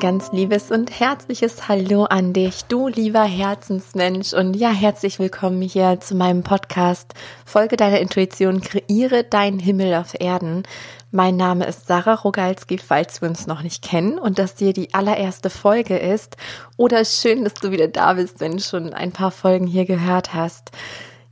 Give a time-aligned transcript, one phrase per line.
[0.00, 4.32] Ganz liebes und herzliches Hallo an dich, du lieber Herzensmensch.
[4.34, 10.14] Und ja, herzlich willkommen hier zu meinem Podcast Folge deiner Intuition, kreiere deinen Himmel auf
[10.18, 10.64] Erden.
[11.12, 14.92] Mein Name ist Sarah Rogalski, falls wir uns noch nicht kennen und das dir die
[14.92, 16.36] allererste Folge ist.
[16.76, 20.34] Oder schön, dass du wieder da bist, wenn du schon ein paar Folgen hier gehört
[20.34, 20.72] hast.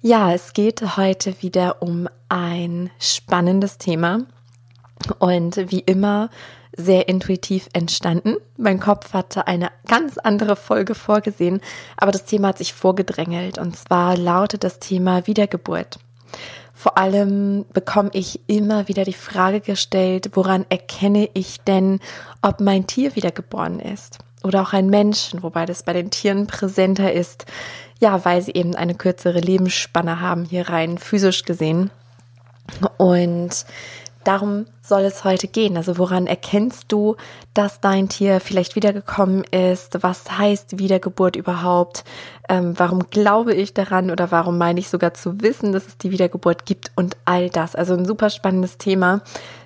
[0.00, 4.20] Ja, es geht heute wieder um ein spannendes Thema.
[5.18, 6.30] Und wie immer
[6.76, 8.36] sehr intuitiv entstanden.
[8.56, 11.60] Mein Kopf hatte eine ganz andere Folge vorgesehen,
[11.96, 15.98] aber das Thema hat sich vorgedrängelt und zwar lautet das Thema Wiedergeburt.
[16.72, 22.00] Vor allem bekomme ich immer wieder die Frage gestellt, woran erkenne ich denn,
[22.42, 24.18] ob mein Tier wiedergeboren ist?
[24.42, 27.46] Oder auch ein Menschen, wobei das bei den Tieren präsenter ist,
[28.00, 31.90] ja, weil sie eben eine kürzere Lebensspanne haben, hier rein physisch gesehen.
[32.98, 33.64] Und
[34.24, 35.76] darum soll es heute gehen.
[35.76, 37.16] Also woran erkennst du,
[37.54, 40.02] dass dein Tier vielleicht wiedergekommen ist?
[40.02, 42.04] Was heißt Wiedergeburt überhaupt?
[42.48, 46.10] Ähm, warum glaube ich daran oder warum meine ich sogar zu wissen, dass es die
[46.10, 47.74] Wiedergeburt gibt und all das?
[47.74, 49.22] Also ein super spannendes Thema,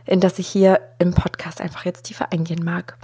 [0.07, 2.97] in das ich hier im Podcast einfach jetzt tiefer eingehen mag.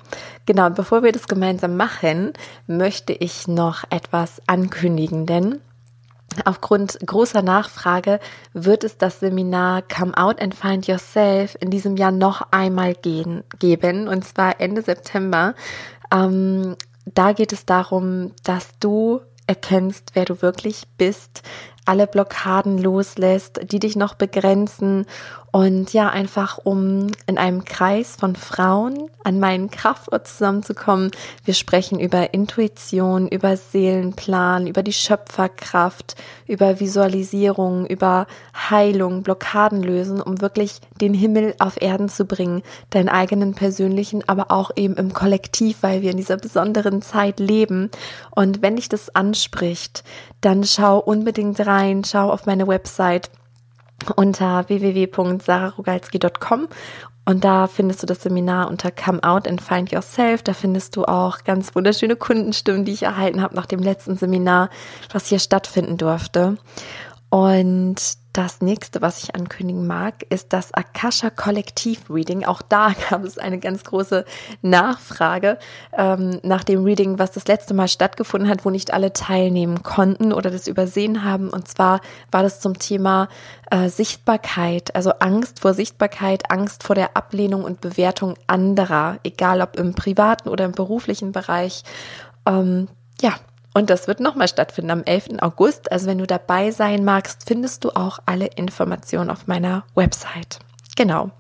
[0.47, 2.33] Genau, bevor wir das gemeinsam machen,
[2.67, 5.61] möchte ich noch etwas ankündigen, denn
[6.45, 8.21] Aufgrund großer Nachfrage
[8.53, 13.45] wird es das Seminar Come Out and Find Yourself in diesem Jahr noch einmal gehen,
[13.59, 15.55] geben, und zwar Ende September.
[16.13, 21.43] Ähm, da geht es darum, dass du erkennst, wer du wirklich bist,
[21.85, 25.07] alle Blockaden loslässt, die dich noch begrenzen
[25.55, 31.13] und ja, einfach um in einem Kreis von Frauen an meinen Kraftort zusammenzukommen.
[31.45, 36.17] Wir sprechen über Intuition, über Seelenplan, über die Schöpferkraft,
[36.49, 38.27] über Visualisierung, über
[38.69, 44.51] Heilung, Blockaden lösen, um wirklich den Himmel auf Erden zu bringen, deinen eigenen persönlichen, aber
[44.51, 47.91] auch eben im Kollektiv, weil wir in dieser besonderen Zeit leben.
[48.33, 50.03] Und wenn dich das anspricht,
[50.41, 51.74] dann schau unbedingt rein,
[52.05, 53.31] schau auf meine Website
[54.17, 56.69] unter www.sararogalski.com
[57.27, 60.43] und da findest du das Seminar unter Come Out and Find Yourself.
[60.43, 64.69] Da findest du auch ganz wunderschöne Kundenstimmen, die ich erhalten habe nach dem letzten Seminar,
[65.11, 66.59] was hier stattfinden durfte.
[67.31, 67.97] Und
[68.35, 72.45] das nächste, was ich ankündigen mag, ist das Akasha Kollektiv Reading.
[72.45, 74.25] Auch da gab es eine ganz große
[74.61, 75.59] Nachfrage
[75.97, 80.33] ähm, nach dem Reading, was das letzte Mal stattgefunden hat, wo nicht alle teilnehmen konnten
[80.33, 81.49] oder das übersehen haben.
[81.49, 82.01] Und zwar
[82.33, 83.29] war das zum Thema
[83.71, 89.77] äh, Sichtbarkeit, also Angst vor Sichtbarkeit, Angst vor der Ablehnung und Bewertung anderer, egal ob
[89.77, 91.85] im privaten oder im beruflichen Bereich.
[92.47, 92.89] Ähm,
[93.23, 93.35] ja,
[93.75, 95.41] und das wird nochmal stattfinden am 11.
[95.41, 95.91] August.
[95.91, 100.61] Also wenn du dabei sein magst, findest du auch alle Informationen auf meiner Website.
[100.97, 101.31] Genau.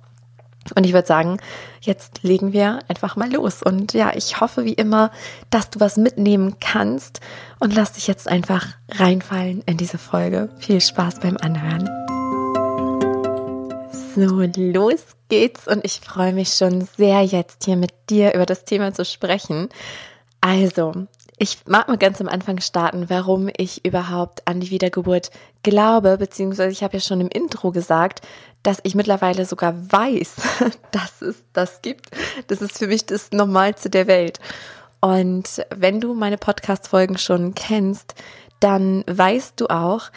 [0.74, 1.38] Und ich würde sagen,
[1.80, 3.62] jetzt legen wir einfach mal los.
[3.62, 5.10] Und ja, ich hoffe wie immer,
[5.50, 7.20] dass du was mitnehmen kannst
[7.60, 10.48] und lass dich jetzt einfach reinfallen in diese Folge.
[10.58, 11.88] Viel Spaß beim Anhören.
[14.16, 18.64] So, los geht's und ich freue mich schon sehr jetzt hier mit dir über das
[18.64, 19.68] Thema zu sprechen.
[20.40, 21.06] Also,
[21.38, 25.30] ich mag mal ganz am Anfang starten, warum ich überhaupt an die Wiedergeburt
[25.62, 28.20] glaube, beziehungsweise ich habe ja schon im Intro gesagt,
[28.62, 30.36] dass ich mittlerweile sogar weiß,
[30.92, 32.10] dass es das gibt.
[32.46, 34.38] Das ist für mich das Normalste der Welt.
[35.00, 38.14] Und wenn du meine Podcast-Folgen schon kennst,
[38.60, 40.10] dann weißt du auch,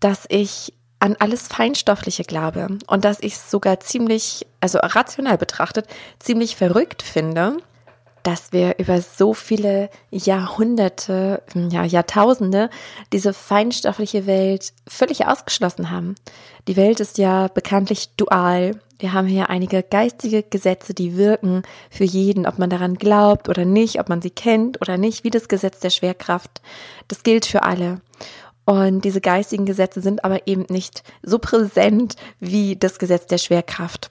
[0.00, 5.86] dass ich an alles Feinstoffliche glaube und dass ich es sogar ziemlich, also rational betrachtet,
[6.18, 7.58] ziemlich verrückt finde,
[8.24, 12.70] dass wir über so viele Jahrhunderte, ja, Jahrtausende
[13.12, 16.16] diese feinstoffliche Welt völlig ausgeschlossen haben.
[16.66, 18.80] Die Welt ist ja bekanntlich dual.
[18.98, 23.66] Wir haben hier einige geistige Gesetze, die wirken für jeden, ob man daran glaubt oder
[23.66, 26.62] nicht, ob man sie kennt oder nicht, wie das Gesetz der Schwerkraft.
[27.08, 28.00] Das gilt für alle.
[28.64, 34.08] Und diese geistigen Gesetze sind aber eben nicht so präsent wie das Gesetz der Schwerkraft.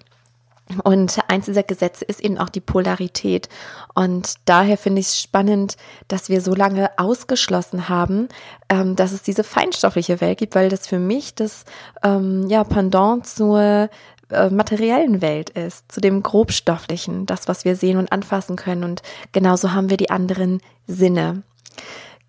[0.84, 3.50] Und eins dieser Gesetze ist eben auch die Polarität.
[3.94, 5.76] Und daher finde ich es spannend,
[6.08, 8.30] dass wir so lange ausgeschlossen haben,
[8.70, 11.66] ähm, dass es diese feinstoffliche Welt gibt, weil das für mich das
[12.02, 13.90] ähm, ja, Pendant zur
[14.30, 18.84] äh, materiellen Welt ist, zu dem grobstofflichen, das, was wir sehen und anfassen können.
[18.84, 19.02] Und
[19.32, 21.44] genauso haben wir die anderen Sinne.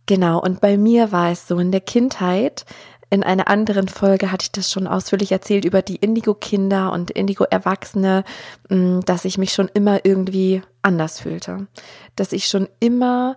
[0.06, 2.66] Genau, und bei mir war es so in der Kindheit,
[3.14, 8.24] in einer anderen Folge hatte ich das schon ausführlich erzählt über die Indigo-Kinder und Indigo-Erwachsene,
[8.68, 11.68] mm, dass ich mich schon immer irgendwie anders fühlte.
[12.16, 13.36] Dass ich schon immer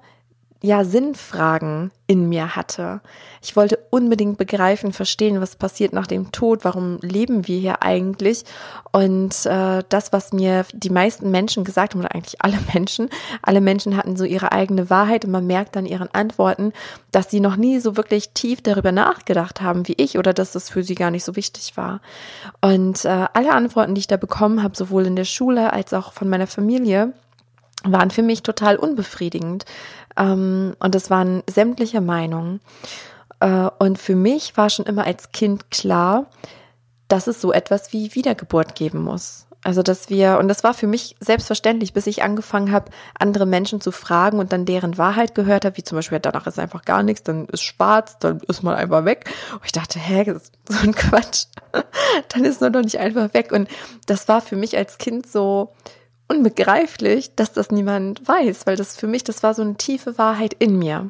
[0.61, 3.01] ja, Sinnfragen in mir hatte.
[3.41, 8.43] Ich wollte unbedingt begreifen, verstehen, was passiert nach dem Tod, warum leben wir hier eigentlich.
[8.91, 13.09] Und äh, das, was mir die meisten Menschen gesagt haben, oder eigentlich alle Menschen,
[13.41, 16.73] alle Menschen hatten so ihre eigene Wahrheit und man merkt dann ihren Antworten,
[17.11, 20.69] dass sie noch nie so wirklich tief darüber nachgedacht haben wie ich oder dass das
[20.69, 22.01] für sie gar nicht so wichtig war.
[22.61, 26.13] Und äh, alle Antworten, die ich da bekommen habe, sowohl in der Schule als auch
[26.13, 27.13] von meiner Familie,
[27.83, 29.65] waren für mich total unbefriedigend.
[30.17, 32.59] Ähm, und es waren sämtliche Meinungen.
[33.39, 36.27] Äh, und für mich war schon immer als Kind klar,
[37.07, 39.47] dass es so etwas wie Wiedergeburt geben muss.
[39.63, 43.81] Also, dass wir, und das war für mich selbstverständlich, bis ich angefangen habe, andere Menschen
[43.81, 47.03] zu fragen und dann deren Wahrheit gehört habe, wie zum Beispiel, danach ist einfach gar
[47.03, 49.29] nichts, dann ist schwarz, dann ist man einfach weg.
[49.51, 51.47] Und ich dachte, hä, das ist so ein Quatsch.
[52.29, 53.51] dann ist man doch nicht einfach weg.
[53.51, 53.67] Und
[54.05, 55.73] das war für mich als Kind so,
[56.27, 60.53] unbegreiflich, dass das niemand weiß, weil das für mich, das war so eine tiefe Wahrheit
[60.59, 61.09] in mir.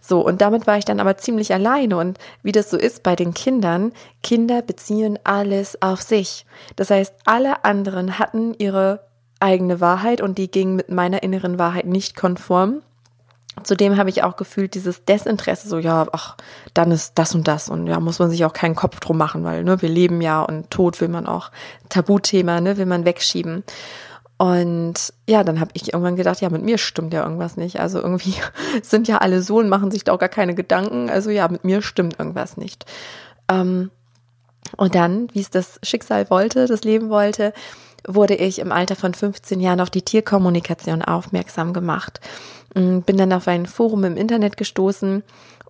[0.00, 1.96] So, und damit war ich dann aber ziemlich alleine.
[1.96, 6.46] Und wie das so ist bei den Kindern, Kinder beziehen alles auf sich.
[6.76, 9.06] Das heißt, alle anderen hatten ihre
[9.40, 12.82] eigene Wahrheit und die ging mit meiner inneren Wahrheit nicht konform.
[13.64, 16.36] Zudem habe ich auch gefühlt dieses Desinteresse, so ja, ach,
[16.74, 19.42] dann ist das und das und ja, muss man sich auch keinen Kopf drum machen,
[19.42, 21.50] weil ne, wir leben ja und Tod will man auch
[21.88, 23.64] Tabuthema, ne, will man wegschieben.
[24.38, 27.80] Und ja, dann habe ich irgendwann gedacht, ja, mit mir stimmt ja irgendwas nicht.
[27.80, 28.34] Also irgendwie
[28.82, 31.10] sind ja alle so und machen sich da auch gar keine Gedanken.
[31.10, 32.86] Also ja, mit mir stimmt irgendwas nicht.
[33.50, 33.90] Ähm,
[34.76, 37.52] und dann, wie es das Schicksal wollte, das Leben wollte,
[38.06, 42.20] wurde ich im Alter von 15 Jahren auf die Tierkommunikation aufmerksam gemacht.
[42.74, 45.24] Bin dann auf ein Forum im Internet gestoßen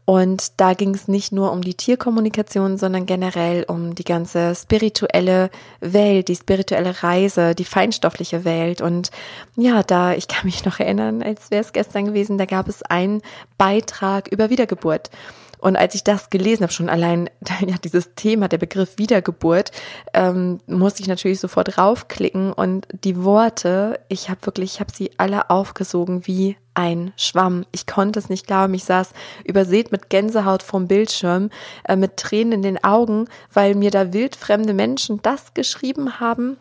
[0.09, 5.51] und da ging es nicht nur um die Tierkommunikation, sondern generell um die ganze spirituelle
[5.81, 8.81] Welt, die spirituelle Reise, die feinstoffliche Welt.
[8.81, 9.11] Und
[9.55, 12.83] ja, da, ich kann mich noch erinnern, als wäre es gestern gewesen, da gab es
[12.85, 13.21] einen
[13.59, 15.11] Beitrag über Wiedergeburt.
[15.59, 17.29] Und als ich das gelesen habe, schon allein
[17.67, 19.73] ja, dieses Thema, der Begriff Wiedergeburt,
[20.15, 25.11] ähm, musste ich natürlich sofort draufklicken und die Worte, ich habe wirklich, ich habe sie
[25.19, 27.67] alle aufgesogen wie ein Schwamm.
[27.73, 28.73] Ich konnte es nicht glauben.
[28.75, 29.11] Ich saß
[29.45, 31.51] übersät mit Gänsehaut vom Bildschirm,
[31.83, 36.57] äh, mit Tränen in den Augen, weil mir da wildfremde Menschen das geschrieben haben,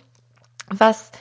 [0.70, 1.12] was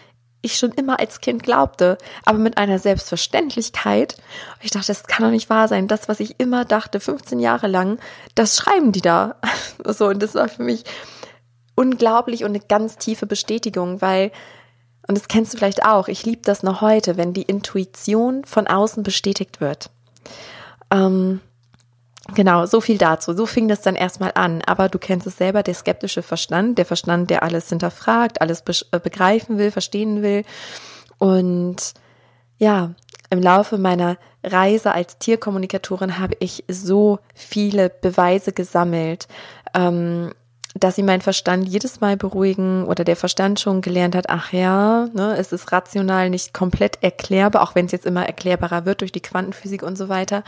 [0.41, 4.17] ich schon immer als Kind glaubte, aber mit einer Selbstverständlichkeit.
[4.63, 5.89] Ich dachte, das kann doch nicht wahr sein.
[5.89, 7.99] Das, was ich immer dachte, 15 Jahre lang,
[8.35, 9.37] das schreiben die da.
[9.85, 10.85] So, und das war für mich
[11.75, 14.33] unglaublich und eine ganz tiefe Bestätigung, weil,
[15.07, 18.67] und das kennst du vielleicht auch, ich liebe das noch heute, wenn die Intuition von
[18.67, 19.91] außen bestätigt wird.
[20.91, 21.41] Ähm,
[22.35, 23.35] Genau, so viel dazu.
[23.35, 24.63] So fing das dann erstmal an.
[24.67, 28.73] Aber du kennst es selber, der skeptische Verstand, der Verstand, der alles hinterfragt, alles be
[28.91, 30.43] äh, begreifen will, verstehen will.
[31.19, 31.95] Und
[32.59, 32.95] ja,
[33.31, 39.29] im Laufe meiner Reise als Tierkommunikatorin habe ich so viele Beweise gesammelt,
[39.75, 40.33] ähm,
[40.81, 45.09] dass sie meinen Verstand jedes Mal beruhigen oder der Verstand schon gelernt hat, ach ja,
[45.13, 49.13] ne, es ist rational nicht komplett erklärbar, auch wenn es jetzt immer erklärbarer wird durch
[49.13, 50.45] die Quantenphysik und so weiter.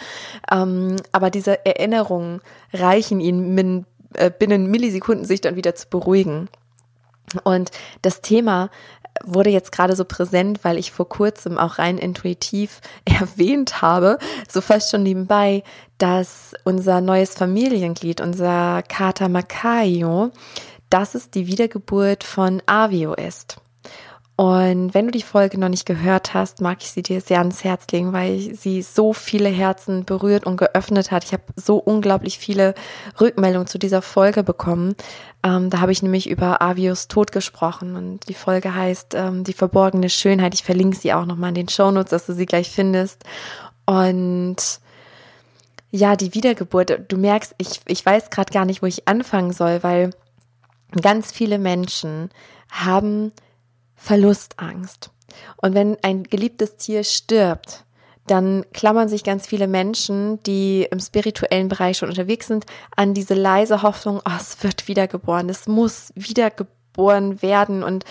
[0.53, 2.41] Ähm, aber diese Erinnerungen
[2.73, 6.49] reichen ihnen min, äh, binnen Millisekunden sich dann wieder zu beruhigen.
[7.45, 7.71] Und
[8.03, 8.71] das Thema
[9.25, 14.19] wurde jetzt gerade so präsent, weil ich vor kurzem auch rein intuitiv erwähnt habe,
[14.49, 15.63] so fast schon nebenbei,
[15.99, 20.31] dass unser neues Familienglied, unser Kater Makaio,
[20.91, 23.61] dass es die Wiedergeburt von Avio ist.
[24.39, 27.65] Und wenn du die Folge noch nicht gehört hast, mag ich sie dir sehr ans
[27.65, 31.25] Herz legen, weil sie so viele Herzen berührt und geöffnet hat.
[31.25, 32.77] Ich habe so unglaublich viele
[33.21, 34.95] Rückmeldungen zu dieser Folge bekommen.
[35.43, 39.55] Ähm, da habe ich nämlich über Avios Tod gesprochen und die Folge heißt ähm, Die
[39.55, 40.55] verborgene Schönheit.
[40.55, 43.25] Ich verlinke sie auch nochmal in den Shownotes, dass du sie gleich findest.
[43.87, 44.79] Und
[45.91, 49.83] ja, die Wiedergeburt, du merkst, ich, ich weiß gerade gar nicht, wo ich anfangen soll,
[49.83, 50.11] weil
[51.03, 52.31] ganz viele Menschen
[52.71, 53.33] haben
[53.99, 55.11] Verlustangst.
[55.59, 57.85] Und wenn ein geliebtes Tier stirbt,
[58.27, 63.35] dann klammern sich ganz viele Menschen, die im spirituellen Bereich schon unterwegs sind, an diese
[63.35, 68.05] leise Hoffnung, oh, es wird wiedergeboren, es muss wiedergeboren werden und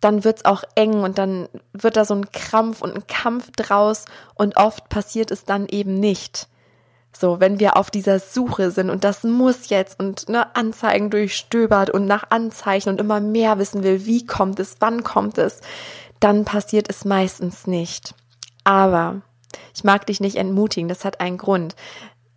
[0.00, 4.06] dann wird's auch eng und dann wird da so ein Krampf und ein Kampf draus
[4.34, 6.48] und oft passiert es dann eben nicht.
[7.16, 11.90] So, wenn wir auf dieser Suche sind und das muss jetzt und ne, Anzeigen durchstöbert
[11.90, 15.60] und nach Anzeichen und immer mehr wissen will, wie kommt es, wann kommt es,
[16.20, 18.14] dann passiert es meistens nicht.
[18.64, 19.20] Aber
[19.74, 21.76] ich mag dich nicht entmutigen, das hat einen Grund.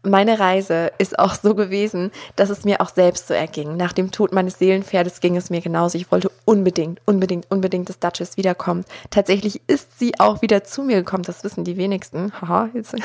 [0.05, 3.77] Meine Reise ist auch so gewesen, dass es mir auch selbst so erging.
[3.77, 5.97] Nach dem Tod meines Seelenpferdes ging es mir genauso.
[5.97, 8.87] Ich wollte unbedingt, unbedingt, unbedingt, dass Duchess wiederkommt.
[9.09, 11.23] Tatsächlich ist sie auch wieder zu mir gekommen.
[11.23, 12.31] Das wissen die wenigsten.
[12.41, 12.95] Haha, jetzt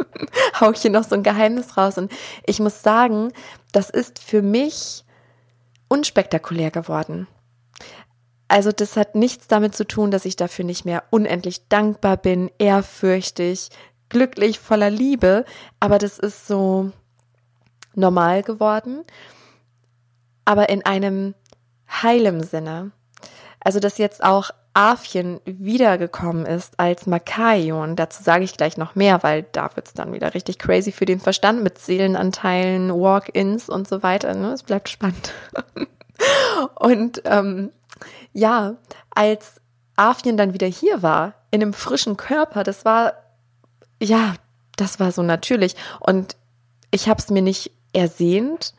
[0.60, 1.98] hau ich hier noch so ein Geheimnis raus.
[1.98, 2.12] Und
[2.46, 3.32] ich muss sagen,
[3.72, 5.04] das ist für mich
[5.88, 7.26] unspektakulär geworden.
[8.48, 12.50] Also das hat nichts damit zu tun, dass ich dafür nicht mehr unendlich dankbar bin,
[12.58, 13.70] ehrfürchtig,
[14.14, 15.44] glücklich, voller Liebe,
[15.80, 16.92] aber das ist so
[17.94, 19.04] normal geworden,
[20.44, 21.34] aber in einem
[21.90, 22.92] heilem Sinne.
[23.58, 27.96] Also, dass jetzt auch Afien wiedergekommen ist als Makaion.
[27.96, 31.06] Dazu sage ich gleich noch mehr, weil da wird es dann wieder richtig crazy für
[31.06, 34.34] den Verstand mit Seelenanteilen, Walk-ins und so weiter.
[34.34, 34.52] Ne?
[34.52, 35.32] Es bleibt spannend.
[36.74, 37.70] und ähm,
[38.32, 38.74] ja,
[39.10, 39.60] als
[39.96, 43.14] Afien dann wieder hier war, in einem frischen Körper, das war
[44.02, 44.34] ja,
[44.76, 45.74] das war so natürlich.
[46.00, 46.36] Und
[46.90, 48.74] ich habe es mir nicht ersehnt.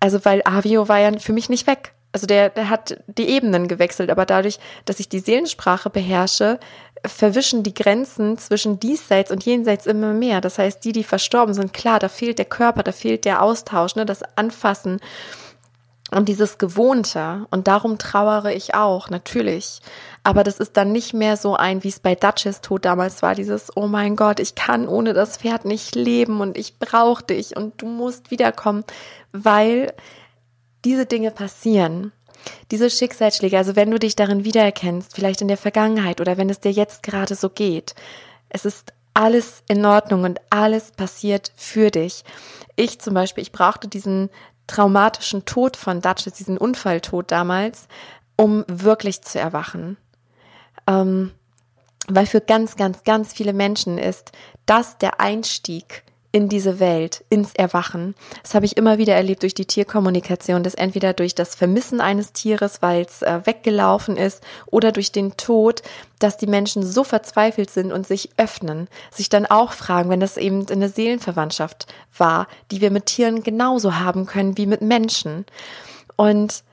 [0.00, 1.94] Also, weil Avio war ja für mich nicht weg.
[2.14, 6.60] Also der, der hat die Ebenen gewechselt, aber dadurch, dass ich die Seelensprache beherrsche,
[7.04, 10.40] verwischen die Grenzen zwischen diesseits und jenseits immer mehr.
[10.40, 13.96] Das heißt, die, die verstorben sind, klar, da fehlt der Körper, da fehlt der Austausch,
[13.96, 15.00] ne, das Anfassen
[16.14, 17.46] und dieses Gewohnte.
[17.50, 19.80] Und darum trauere ich auch, natürlich.
[20.22, 23.34] Aber das ist dann nicht mehr so ein, wie es bei Duchess Tod damals war,
[23.34, 27.56] dieses, oh mein Gott, ich kann ohne das Pferd nicht leben und ich brauche dich
[27.56, 28.84] und du musst wiederkommen,
[29.32, 29.92] weil
[30.84, 32.12] diese Dinge passieren.
[32.70, 36.60] Diese Schicksalsschläge, also wenn du dich darin wiedererkennst, vielleicht in der Vergangenheit oder wenn es
[36.60, 37.94] dir jetzt gerade so geht,
[38.50, 42.24] es ist alles in Ordnung und alles passiert für dich.
[42.76, 44.28] Ich zum Beispiel, ich brauchte diesen
[44.66, 47.88] traumatischen Tod von Duchess, diesen Unfalltod damals,
[48.36, 49.96] um wirklich zu erwachen.
[50.86, 51.32] Ähm,
[52.06, 54.32] weil für ganz, ganz, ganz viele Menschen ist
[54.66, 56.03] das der Einstieg
[56.34, 58.16] in diese Welt, ins Erwachen.
[58.42, 62.32] Das habe ich immer wieder erlebt durch die Tierkommunikation, dass entweder durch das Vermissen eines
[62.32, 65.82] Tieres, weil es äh, weggelaufen ist, oder durch den Tod,
[66.18, 70.36] dass die Menschen so verzweifelt sind und sich öffnen, sich dann auch fragen, wenn das
[70.36, 71.86] eben eine Seelenverwandtschaft
[72.18, 75.46] war, die wir mit Tieren genauso haben können wie mit Menschen.
[76.16, 76.64] Und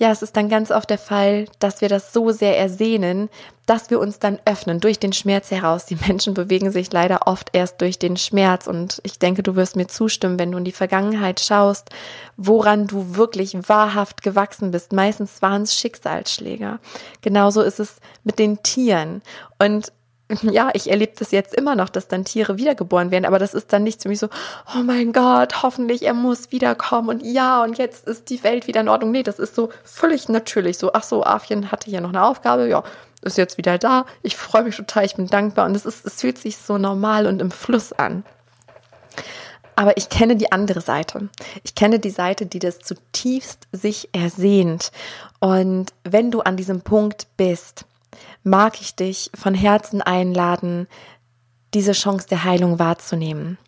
[0.00, 3.28] ja, es ist dann ganz oft der Fall, dass wir das so sehr ersehnen,
[3.66, 5.84] dass wir uns dann öffnen durch den Schmerz heraus.
[5.84, 9.76] Die Menschen bewegen sich leider oft erst durch den Schmerz und ich denke, du wirst
[9.76, 11.90] mir zustimmen, wenn du in die Vergangenheit schaust,
[12.38, 14.94] woran du wirklich wahrhaft gewachsen bist.
[14.94, 16.78] Meistens waren es Schicksalsschläge.
[17.20, 19.20] Genauso ist es mit den Tieren
[19.58, 19.92] und
[20.42, 23.72] ja, ich erlebe das jetzt immer noch, dass dann Tiere wiedergeboren werden, aber das ist
[23.72, 24.28] dann nicht für mich so,
[24.74, 28.80] oh mein Gott, hoffentlich er muss wiederkommen und ja, und jetzt ist die Welt wieder
[28.80, 29.10] in Ordnung.
[29.10, 32.68] Nee, das ist so völlig natürlich so, ach so, Afien hatte hier noch eine Aufgabe,
[32.68, 32.82] ja,
[33.22, 34.06] ist jetzt wieder da.
[34.22, 37.26] Ich freue mich total, ich bin dankbar und es ist, es fühlt sich so normal
[37.26, 38.24] und im Fluss an.
[39.76, 41.28] Aber ich kenne die andere Seite.
[41.64, 44.92] Ich kenne die Seite, die das zutiefst sich ersehnt.
[45.38, 47.86] Und wenn du an diesem Punkt bist,
[48.42, 50.86] mag ich dich von Herzen einladen,
[51.74, 53.58] diese Chance der Heilung wahrzunehmen.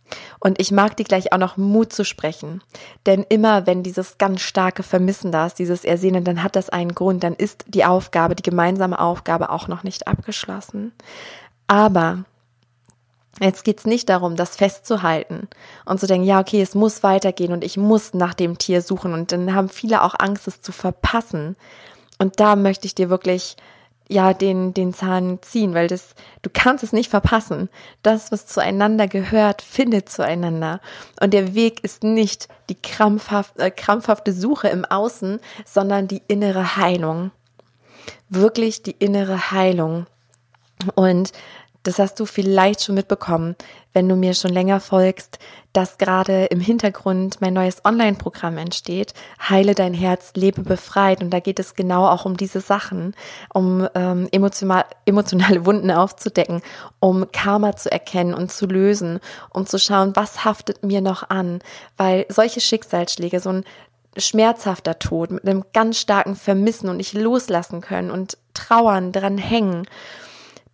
[0.40, 2.62] Und ich mag dir gleich auch noch Mut zu sprechen.
[3.06, 6.94] Denn immer wenn dieses ganz starke Vermissen da ist, dieses Ersehnen, dann hat das einen
[6.94, 10.92] Grund, dann ist die Aufgabe, die gemeinsame Aufgabe auch noch nicht abgeschlossen.
[11.66, 12.24] Aber
[13.40, 15.48] Jetzt geht's nicht darum, das festzuhalten
[15.86, 19.14] und zu denken, ja, okay, es muss weitergehen und ich muss nach dem Tier suchen.
[19.14, 21.56] Und dann haben viele auch Angst, es zu verpassen.
[22.18, 23.56] Und da möchte ich dir wirklich
[24.08, 27.68] ja den den Zahn ziehen, weil das du kannst es nicht verpassen.
[28.02, 30.80] Das was zueinander gehört, findet zueinander
[31.20, 36.76] und der Weg ist nicht die krampfhaft, äh, krampfhafte Suche im Außen, sondern die innere
[36.76, 37.30] Heilung.
[38.28, 40.06] Wirklich die innere Heilung.
[40.94, 41.32] Und
[41.82, 43.56] das hast du vielleicht schon mitbekommen,
[43.92, 45.38] wenn du mir schon länger folgst,
[45.72, 49.14] dass gerade im Hintergrund mein neues Online-Programm entsteht.
[49.48, 51.22] Heile dein Herz, lebe befreit.
[51.22, 53.14] Und da geht es genau auch um diese Sachen,
[53.52, 56.62] um ähm, emotional, emotionale Wunden aufzudecken,
[57.00, 59.20] um Karma zu erkennen und zu lösen,
[59.50, 61.60] um zu schauen, was haftet mir noch an.
[61.96, 63.64] Weil solche Schicksalsschläge, so ein
[64.16, 69.86] schmerzhafter Tod mit einem ganz starken Vermissen und nicht loslassen können und trauern, dran hängen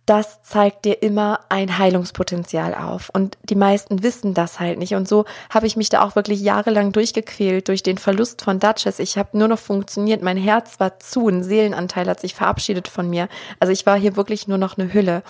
[0.09, 3.11] das zeigt dir immer ein Heilungspotenzial auf.
[3.13, 4.95] Und die meisten wissen das halt nicht.
[4.95, 8.97] Und so habe ich mich da auch wirklich jahrelang durchgequält durch den Verlust von Duchess.
[8.97, 10.23] Ich habe nur noch funktioniert.
[10.23, 11.27] Mein Herz war zu.
[11.27, 13.29] Ein Seelenanteil hat sich verabschiedet von mir.
[13.59, 15.21] Also ich war hier wirklich nur noch eine Hülle.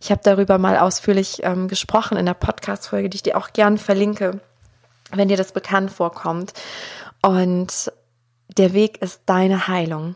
[0.00, 3.76] Ich habe darüber mal ausführlich ähm, gesprochen in der Podcast-Folge, die ich dir auch gern
[3.76, 4.38] verlinke,
[5.10, 6.52] wenn dir das bekannt vorkommt.
[7.22, 7.90] Und
[8.56, 10.14] der Weg ist deine Heilung.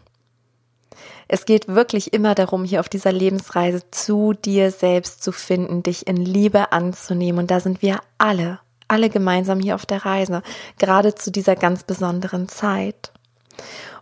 [1.32, 6.06] Es geht wirklich immer darum, hier auf dieser Lebensreise zu dir selbst zu finden, dich
[6.06, 7.38] in Liebe anzunehmen.
[7.38, 10.42] Und da sind wir alle, alle gemeinsam hier auf der Reise,
[10.78, 13.12] gerade zu dieser ganz besonderen Zeit.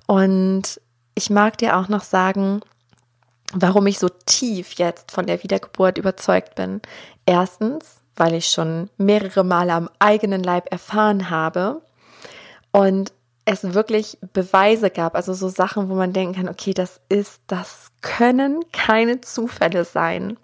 [0.08, 0.80] Und
[1.14, 2.62] ich mag dir auch noch sagen,
[3.52, 6.80] warum ich so tief jetzt von der Wiedergeburt überzeugt bin.
[7.26, 11.80] Erstens, weil ich schon mehrere Male am eigenen Leib erfahren habe
[12.72, 13.12] und
[13.44, 17.90] es wirklich Beweise gab, also so Sachen, wo man denken kann, okay, das ist, das
[18.00, 20.38] können keine Zufälle sein.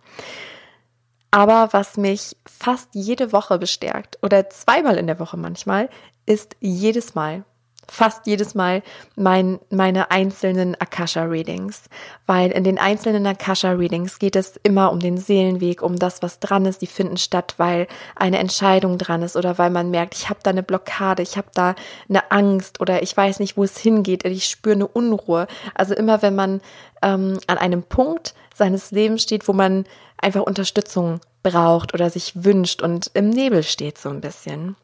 [1.31, 5.91] Aber was mich fast jede Woche bestärkt oder zweimal in der Woche manchmal,
[6.25, 7.45] ist jedes Mal
[7.89, 8.83] fast jedes Mal
[9.17, 11.85] mein, meine einzelnen Akasha-Readings,
[12.27, 16.67] weil in den einzelnen Akasha-Readings geht es immer um den Seelenweg, um das, was dran
[16.67, 16.83] ist.
[16.83, 20.51] Die finden statt, weil eine Entscheidung dran ist oder weil man merkt, ich habe da
[20.51, 21.75] eine Blockade, ich habe da
[22.09, 25.47] eine Angst oder ich weiß nicht, wo es hingeht, ich spüre eine Unruhe.
[25.75, 26.61] Also immer, wenn man
[27.03, 29.85] ähm, an einem Punkt seines Lebens steht, wo man
[30.19, 34.77] einfach Unterstützung braucht oder sich wünscht und im Nebel steht so ein bisschen.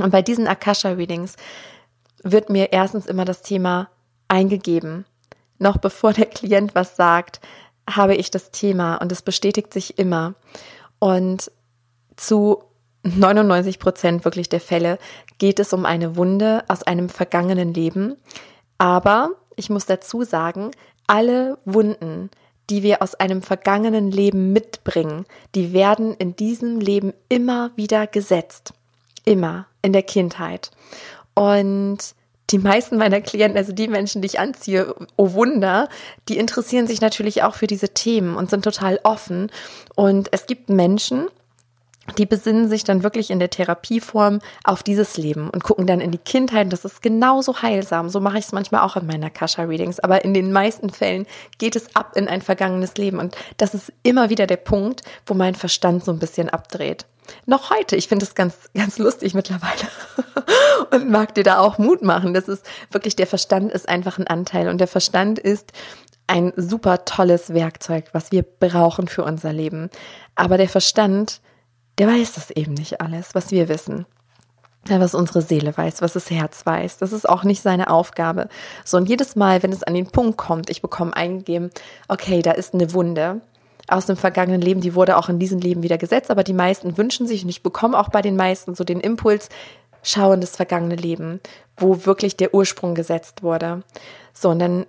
[0.00, 1.36] Und bei diesen Akasha-Readings
[2.22, 3.88] wird mir erstens immer das Thema
[4.28, 5.04] eingegeben.
[5.58, 7.40] Noch bevor der Klient was sagt,
[7.88, 10.34] habe ich das Thema und es bestätigt sich immer.
[10.98, 11.50] Und
[12.16, 12.62] zu
[13.02, 14.98] 99 Prozent wirklich der Fälle
[15.38, 18.16] geht es um eine Wunde aus einem vergangenen Leben.
[18.76, 20.70] Aber ich muss dazu sagen,
[21.06, 22.30] alle Wunden,
[22.70, 28.74] die wir aus einem vergangenen Leben mitbringen, die werden in diesem Leben immer wieder gesetzt.
[29.24, 30.70] Immer in der Kindheit.
[31.38, 31.98] Und
[32.50, 35.88] die meisten meiner Klienten, also die Menschen, die ich anziehe, oh Wunder,
[36.28, 39.50] die interessieren sich natürlich auch für diese Themen und sind total offen.
[39.94, 41.28] Und es gibt Menschen,
[42.16, 46.10] die besinnen sich dann wirklich in der Therapieform auf dieses Leben und gucken dann in
[46.10, 46.72] die Kindheit.
[46.72, 48.08] Das ist genauso heilsam.
[48.08, 50.00] So mache ich es manchmal auch in meiner Kasha-Readings.
[50.00, 51.26] Aber in den meisten Fällen
[51.58, 53.18] geht es ab in ein vergangenes Leben.
[53.18, 57.04] Und das ist immer wieder der Punkt, wo mein Verstand so ein bisschen abdreht.
[57.46, 59.88] Noch heute, ich finde es ganz, ganz lustig mittlerweile
[60.90, 62.34] und mag dir da auch Mut machen.
[62.34, 65.72] Das ist wirklich, der Verstand ist einfach ein Anteil und der Verstand ist
[66.26, 69.90] ein super tolles Werkzeug, was wir brauchen für unser Leben.
[70.34, 71.40] Aber der Verstand,
[71.98, 74.06] der weiß das eben nicht alles, was wir wissen.
[74.86, 76.98] Was unsere Seele weiß, was das Herz weiß.
[76.98, 78.48] Das ist auch nicht seine Aufgabe.
[78.84, 81.70] So, und jedes Mal, wenn es an den Punkt kommt, ich bekomme eingegeben,
[82.08, 83.42] okay, da ist eine Wunde,
[83.88, 86.96] aus dem vergangenen Leben, die wurde auch in diesem Leben wieder gesetzt, aber die meisten
[86.98, 89.48] wünschen sich und ich bekomme auch bei den meisten so den Impuls,
[90.02, 91.40] schau in das vergangene Leben,
[91.76, 93.82] wo wirklich der Ursprung gesetzt wurde.
[94.32, 94.86] So, und dann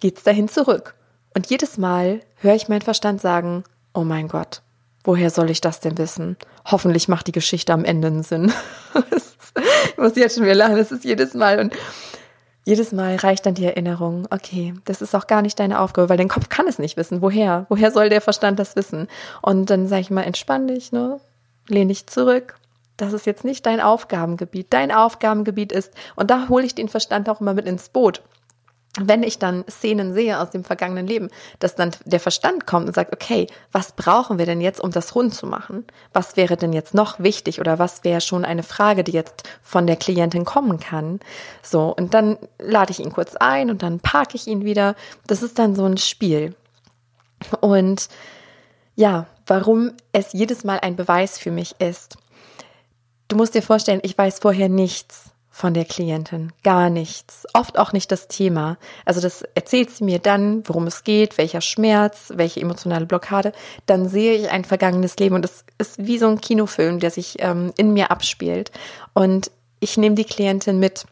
[0.00, 0.94] geht's dahin zurück.
[1.34, 4.62] Und jedes Mal höre ich meinen Verstand sagen, oh mein Gott,
[5.04, 6.36] woher soll ich das denn wissen?
[6.64, 8.52] Hoffentlich macht die Geschichte am Ende einen Sinn.
[9.12, 11.74] ich muss jetzt schon wieder lachen, das ist jedes Mal und
[12.68, 16.18] jedes Mal reicht dann die Erinnerung, okay, das ist auch gar nicht deine Aufgabe, weil
[16.18, 17.22] dein Kopf kann es nicht wissen.
[17.22, 17.64] Woher?
[17.70, 19.08] Woher soll der Verstand das wissen?
[19.40, 21.18] Und dann sage ich mal, entspann dich, ne?
[21.68, 22.56] Lehn dich zurück.
[22.98, 24.66] Das ist jetzt nicht dein Aufgabengebiet.
[24.68, 28.20] Dein Aufgabengebiet ist, und da hole ich den Verstand auch immer mit ins Boot
[29.00, 32.94] wenn ich dann Szenen sehe aus dem vergangenen Leben, dass dann der Verstand kommt und
[32.94, 35.84] sagt, okay, was brauchen wir denn jetzt, um das rund zu machen?
[36.12, 39.86] Was wäre denn jetzt noch wichtig oder was wäre schon eine Frage, die jetzt von
[39.86, 41.20] der Klientin kommen kann?
[41.62, 44.94] So, und dann lade ich ihn kurz ein und dann parke ich ihn wieder.
[45.26, 46.54] Das ist dann so ein Spiel.
[47.60, 48.08] Und
[48.96, 52.16] ja, warum es jedes Mal ein Beweis für mich ist.
[53.28, 56.52] Du musst dir vorstellen, ich weiß vorher nichts von der Klientin.
[56.62, 57.44] Gar nichts.
[57.52, 58.78] Oft auch nicht das Thema.
[59.04, 63.52] Also das erzählt sie mir dann, worum es geht, welcher Schmerz, welche emotionale Blockade.
[63.86, 67.38] Dann sehe ich ein vergangenes Leben und es ist wie so ein Kinofilm, der sich
[67.40, 68.70] ähm, in mir abspielt.
[69.14, 71.06] Und ich nehme die Klientin mit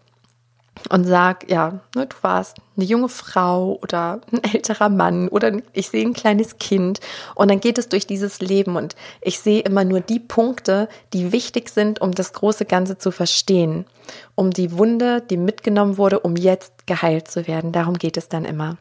[0.90, 5.88] und sag, ja, ne, du warst eine junge Frau oder ein älterer Mann oder ich
[5.88, 7.00] sehe ein kleines Kind
[7.34, 11.32] und dann geht es durch dieses Leben und ich sehe immer nur die Punkte, die
[11.32, 13.86] wichtig sind, um das große Ganze zu verstehen,
[14.34, 17.72] um die Wunde, die mitgenommen wurde, um jetzt geheilt zu werden.
[17.72, 18.76] Darum geht es dann immer.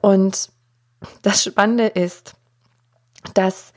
[0.00, 0.50] Und
[1.22, 2.34] das Spannende ist,
[3.34, 3.72] dass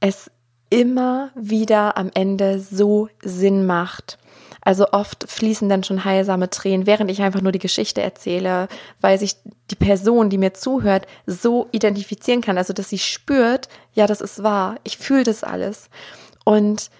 [0.00, 0.30] es
[0.70, 4.18] immer wieder am Ende so Sinn macht
[4.68, 8.68] also oft fließen dann schon heilsame Tränen, während ich einfach nur die Geschichte erzähle,
[9.00, 9.36] weil sich
[9.70, 12.58] die Person, die mir zuhört, so identifizieren kann.
[12.58, 15.88] Also dass sie spürt, ja, das ist wahr, ich fühle das alles.
[16.44, 16.90] Und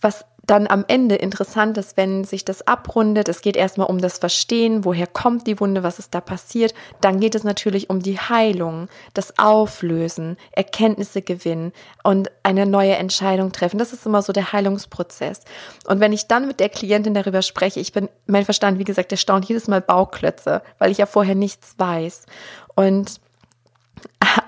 [0.00, 3.28] was dann am Ende interessant ist, wenn sich das abrundet.
[3.28, 6.74] Es geht erstmal um das Verstehen, woher kommt die Wunde, was ist da passiert.
[7.00, 13.52] Dann geht es natürlich um die Heilung, das Auflösen, Erkenntnisse gewinnen und eine neue Entscheidung
[13.52, 13.78] treffen.
[13.78, 15.42] Das ist immer so der Heilungsprozess.
[15.86, 19.12] Und wenn ich dann mit der Klientin darüber spreche, ich bin, mein Verstand, wie gesagt,
[19.12, 22.26] der staunt jedes Mal Bauklötze, weil ich ja vorher nichts weiß.
[22.74, 23.20] Und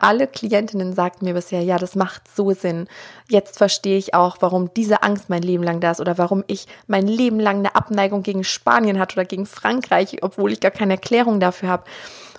[0.01, 2.88] alle Klientinnen sagten mir bisher, ja, das macht so Sinn.
[3.29, 6.67] Jetzt verstehe ich auch, warum diese Angst mein Leben lang da ist oder warum ich
[6.87, 10.95] mein Leben lang eine Abneigung gegen Spanien hatte oder gegen Frankreich, obwohl ich gar keine
[10.95, 11.85] Erklärung dafür habe.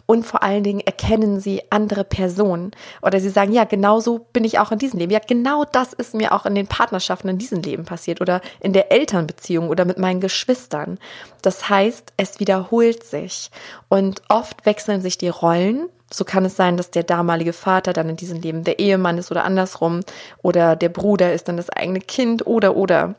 [0.06, 2.72] Und vor allen Dingen erkennen sie andere Personen.
[3.02, 5.14] Oder sie sagen, ja, genauso bin ich auch in diesem Leben.
[5.14, 8.74] Ja, genau das ist mir auch in den Partnerschaften in diesem Leben passiert oder in
[8.74, 11.00] der Elternbeziehung oder mit meinen Geschwistern.
[11.42, 13.50] Das heißt, es wiederholt sich.
[13.88, 15.88] Und oft wechseln sich die Rollen.
[16.14, 19.32] So kann es sein, dass der damalige Vater dann in diesem Leben der Ehemann ist
[19.32, 20.02] oder andersrum.
[20.44, 23.16] Oder der Bruder ist dann das eigene Kind oder oder.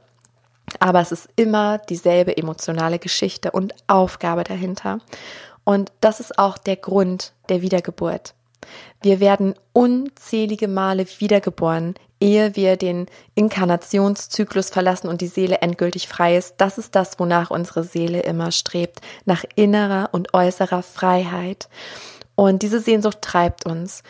[0.79, 5.01] Aber es ist immer dieselbe emotionale Geschichte und Aufgabe dahinter.
[5.65, 8.35] Und das ist auch der Grund der Wiedergeburt.
[9.03, 16.37] Wir werden unzählige Male wiedergeboren, ehe wir den Inkarnationszyklus verlassen und die Seele endgültig frei
[16.37, 16.55] ist.
[16.59, 21.69] Das ist das, wonach unsere Seele immer strebt, nach innerer und äußerer Freiheit.
[22.37, 24.03] Und diese Sehnsucht treibt uns.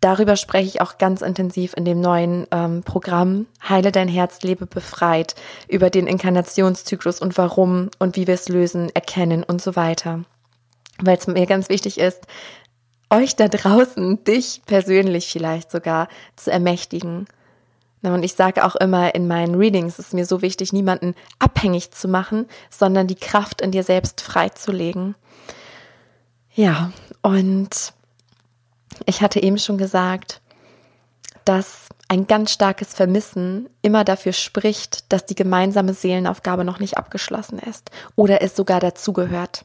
[0.00, 4.66] Darüber spreche ich auch ganz intensiv in dem neuen ähm, Programm Heile dein Herz, lebe
[4.66, 5.36] befreit,
[5.68, 10.24] über den Inkarnationszyklus und warum und wie wir es lösen, erkennen und so weiter
[11.02, 12.26] weil es mir ganz wichtig ist,
[13.10, 17.26] euch da draußen, dich persönlich vielleicht sogar zu ermächtigen.
[18.02, 21.92] Und ich sage auch immer in meinen Readings, es ist mir so wichtig, niemanden abhängig
[21.92, 25.14] zu machen, sondern die Kraft in dir selbst freizulegen.
[26.54, 27.92] Ja, und
[29.06, 30.40] ich hatte eben schon gesagt,
[31.44, 37.58] dass ein ganz starkes Vermissen immer dafür spricht, dass die gemeinsame Seelenaufgabe noch nicht abgeschlossen
[37.58, 39.64] ist oder es sogar dazugehört.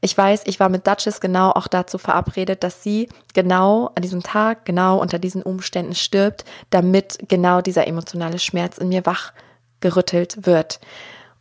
[0.00, 4.22] Ich weiß, ich war mit Duchess genau auch dazu verabredet, dass sie genau an diesem
[4.22, 9.32] Tag, genau unter diesen Umständen stirbt, damit genau dieser emotionale Schmerz in mir wach
[9.80, 10.80] gerüttelt wird.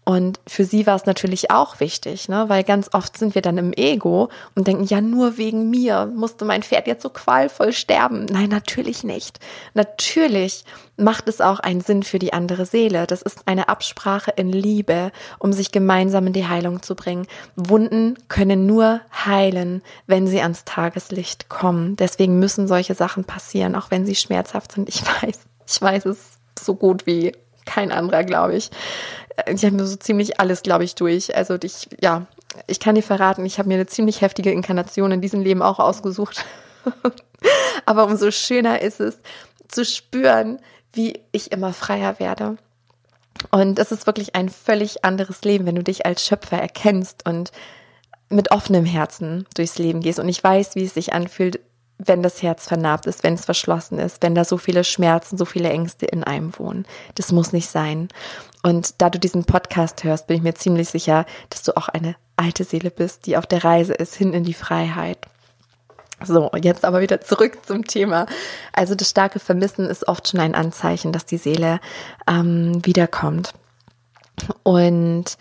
[0.05, 2.45] Und für sie war es natürlich auch wichtig, ne?
[2.49, 6.43] weil ganz oft sind wir dann im Ego und denken, ja, nur wegen mir musste
[6.43, 8.25] mein Pferd jetzt so qualvoll sterben.
[8.25, 9.39] Nein, natürlich nicht.
[9.73, 10.65] Natürlich
[10.97, 13.07] macht es auch einen Sinn für die andere Seele.
[13.07, 17.25] Das ist eine Absprache in Liebe, um sich gemeinsam in die Heilung zu bringen.
[17.55, 21.95] Wunden können nur heilen, wenn sie ans Tageslicht kommen.
[21.95, 24.89] Deswegen müssen solche Sachen passieren, auch wenn sie schmerzhaft sind.
[24.89, 27.31] Ich weiß, ich weiß es so gut wie
[27.65, 28.69] kein anderer, glaube ich.
[29.47, 31.35] Ich habe mir so ziemlich alles, glaube ich, durch.
[31.35, 32.27] Also ich, ja,
[32.67, 35.79] ich kann dir verraten, ich habe mir eine ziemlich heftige Inkarnation in diesem Leben auch
[35.79, 36.45] ausgesucht.
[37.85, 39.17] Aber umso schöner ist es
[39.67, 40.59] zu spüren,
[40.91, 42.57] wie ich immer freier werde.
[43.51, 47.51] Und es ist wirklich ein völlig anderes Leben, wenn du dich als Schöpfer erkennst und
[48.29, 50.19] mit offenem Herzen durchs Leben gehst.
[50.19, 51.59] Und ich weiß, wie es sich anfühlt,
[51.97, 55.45] wenn das Herz vernarbt ist, wenn es verschlossen ist, wenn da so viele Schmerzen, so
[55.45, 56.85] viele Ängste in einem wohnen.
[57.15, 58.09] Das muss nicht sein.
[58.61, 62.15] Und da du diesen Podcast hörst, bin ich mir ziemlich sicher, dass du auch eine
[62.35, 65.19] alte Seele bist, die auf der Reise ist hin in die Freiheit.
[66.23, 68.25] So, jetzt aber wieder zurück zum Thema.
[68.71, 71.79] Also das starke Vermissen ist oft schon ein Anzeichen, dass die Seele
[72.27, 73.53] ähm, wiederkommt.
[74.63, 75.37] Und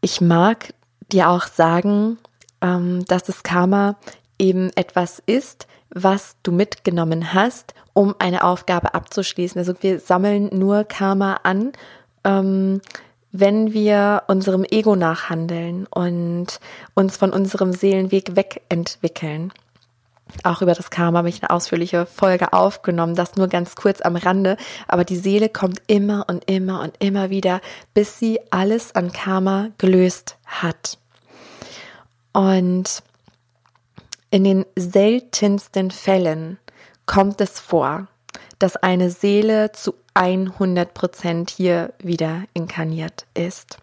[0.00, 0.74] ich mag
[1.10, 2.18] dir auch sagen,
[2.60, 3.96] ähm, dass das Karma
[4.38, 9.58] eben etwas ist, was du mitgenommen hast, um eine Aufgabe abzuschließen.
[9.58, 11.72] Also wir sammeln nur Karma an,
[12.24, 12.80] ähm,
[13.30, 16.60] wenn wir unserem Ego nachhandeln und
[16.94, 19.52] uns von unserem Seelenweg wegentwickeln.
[20.42, 24.16] Auch über das Karma habe ich eine ausführliche Folge aufgenommen, das nur ganz kurz am
[24.16, 24.56] Rande.
[24.88, 27.60] Aber die Seele kommt immer und immer und immer wieder,
[27.92, 30.98] bis sie alles an Karma gelöst hat.
[32.32, 33.02] Und
[34.34, 36.58] in den seltensten Fällen
[37.06, 38.08] kommt es vor,
[38.58, 43.78] dass eine Seele zu 100 Prozent hier wieder inkarniert ist.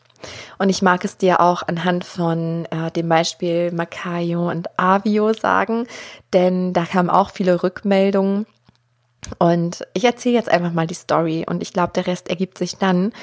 [0.58, 5.88] Und ich mag es dir auch anhand von äh, dem Beispiel Makayo und Avio sagen,
[6.34, 8.46] denn da kamen auch viele Rückmeldungen.
[9.40, 12.76] Und ich erzähle jetzt einfach mal die Story und ich glaube, der Rest ergibt sich
[12.76, 13.14] dann.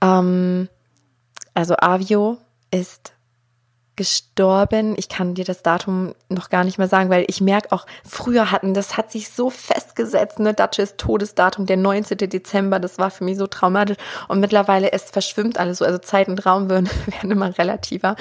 [0.00, 0.68] Ähm,
[1.54, 2.38] also Avio
[2.72, 3.12] ist
[3.96, 4.94] gestorben.
[4.96, 8.50] Ich kann dir das Datum noch gar nicht mehr sagen, weil ich merke auch, früher
[8.50, 12.16] hatten, das hat sich so festgesetzt, ne, Duchess Todesdatum, der 19.
[12.18, 13.98] Dezember, das war für mich so traumatisch.
[14.28, 18.16] Und mittlerweile, es verschwimmt alles so, also Zeit und Raum werden, werden immer relativer.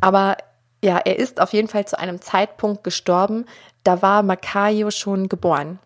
[0.00, 0.36] Aber
[0.82, 3.46] ja, er ist auf jeden Fall zu einem Zeitpunkt gestorben,
[3.84, 5.78] da war Makayo schon geboren.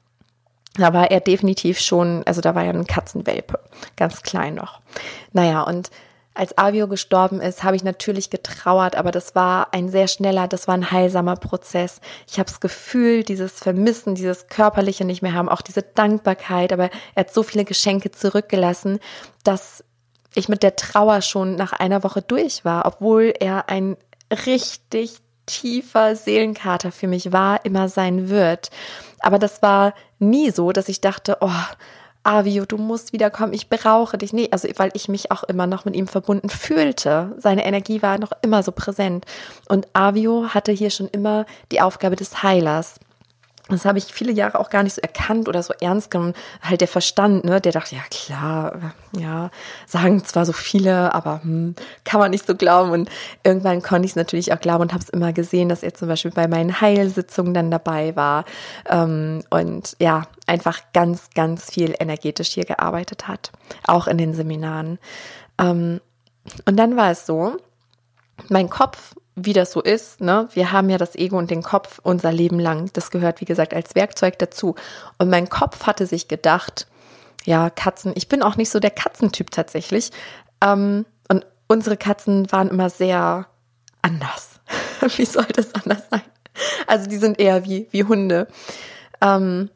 [0.74, 3.58] Da war er definitiv schon, also da war ja ein Katzenwelpe,
[3.96, 4.80] ganz klein noch.
[5.32, 5.90] Naja, und
[6.36, 10.68] als Avio gestorben ist, habe ich natürlich getrauert, aber das war ein sehr schneller, das
[10.68, 12.00] war ein heilsamer Prozess.
[12.28, 16.90] Ich habe das Gefühl, dieses Vermissen, dieses körperliche nicht mehr haben, auch diese Dankbarkeit, aber
[17.14, 18.98] er hat so viele Geschenke zurückgelassen,
[19.44, 19.82] dass
[20.34, 23.96] ich mit der Trauer schon nach einer Woche durch war, obwohl er ein
[24.46, 28.70] richtig tiefer Seelenkater für mich war, immer sein wird.
[29.20, 31.50] Aber das war nie so, dass ich dachte, oh,
[32.26, 34.32] Avio, du musst wiederkommen, ich brauche dich.
[34.32, 37.34] Nee, also weil ich mich auch immer noch mit ihm verbunden fühlte.
[37.38, 39.24] Seine Energie war noch immer so präsent.
[39.68, 42.98] Und Avio hatte hier schon immer die Aufgabe des Heilers.
[43.68, 46.34] Das habe ich viele Jahre auch gar nicht so erkannt oder so ernst genommen.
[46.62, 49.50] Halt der Verstand, ne, der dachte, ja klar, ja,
[49.86, 52.92] sagen zwar so viele, aber hm, kann man nicht so glauben.
[52.92, 53.10] Und
[53.42, 56.06] irgendwann konnte ich es natürlich auch glauben und habe es immer gesehen, dass er zum
[56.06, 58.44] Beispiel bei meinen Heilsitzungen dann dabei war
[58.88, 63.52] ähm, und ja, einfach ganz, ganz viel energetisch hier gearbeitet hat,
[63.86, 64.98] auch in den Seminaren.
[65.58, 66.00] Ähm,
[66.64, 67.56] und dann war es so,
[68.48, 70.48] mein Kopf wie das so ist, ne?
[70.54, 72.90] Wir haben ja das Ego und den Kopf unser Leben lang.
[72.94, 74.74] Das gehört, wie gesagt, als Werkzeug dazu.
[75.18, 76.86] Und mein Kopf hatte sich gedacht,
[77.44, 80.10] ja, Katzen, ich bin auch nicht so der Katzentyp tatsächlich.
[80.64, 83.46] Ähm, und unsere Katzen waren immer sehr
[84.00, 84.58] anders.
[85.16, 86.22] wie soll das anders sein?
[86.86, 88.48] Also die sind eher wie, wie Hunde.
[89.20, 89.68] Ähm,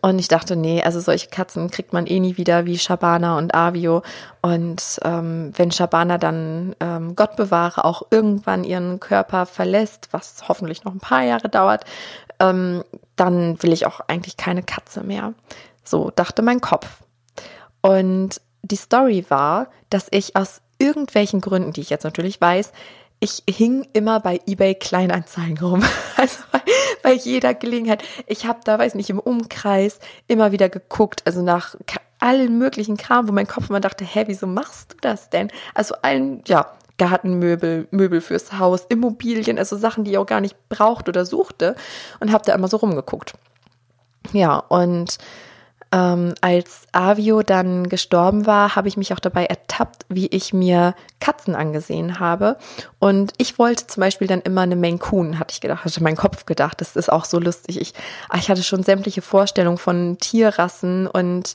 [0.00, 3.54] und ich dachte, nee, also solche Katzen kriegt man eh nie wieder wie Shabana und
[3.54, 4.02] Avio.
[4.42, 10.84] Und ähm, wenn Shabana dann, ähm, Gott bewahre, auch irgendwann ihren Körper verlässt, was hoffentlich
[10.84, 11.84] noch ein paar Jahre dauert,
[12.40, 12.84] ähm,
[13.16, 15.34] dann will ich auch eigentlich keine Katze mehr.
[15.84, 17.02] So dachte mein Kopf.
[17.80, 22.72] Und die Story war, dass ich aus irgendwelchen Gründen, die ich jetzt natürlich weiß,
[23.20, 25.82] ich hing immer bei eBay Kleinanzeigen rum.
[26.16, 26.60] Also bei,
[27.04, 28.02] bei jeder Gelegenheit.
[28.26, 31.76] Ich habe da, weiß nicht, im Umkreis immer wieder geguckt, also nach
[32.18, 35.52] allen möglichen Kram, wo mein Kopf immer dachte, hä, wieso machst du das denn?
[35.74, 40.56] Also allen, ja, Gartenmöbel, Möbel fürs Haus, Immobilien, also Sachen, die ich auch gar nicht
[40.68, 41.76] brauchte oder suchte
[42.18, 43.34] und habe da immer so rumgeguckt.
[44.32, 45.18] Ja, und
[45.90, 50.94] ähm, als Avio dann gestorben war, habe ich mich auch dabei ertappt, wie ich mir
[51.20, 52.58] Katzen angesehen habe.
[52.98, 56.16] Und ich wollte zum Beispiel dann immer eine Maine Coon, hatte ich gedacht, hatte mein
[56.16, 56.80] Kopf gedacht.
[56.80, 57.80] Das ist auch so lustig.
[57.80, 57.94] Ich,
[58.28, 61.54] ah, ich hatte schon sämtliche Vorstellungen von Tierrassen und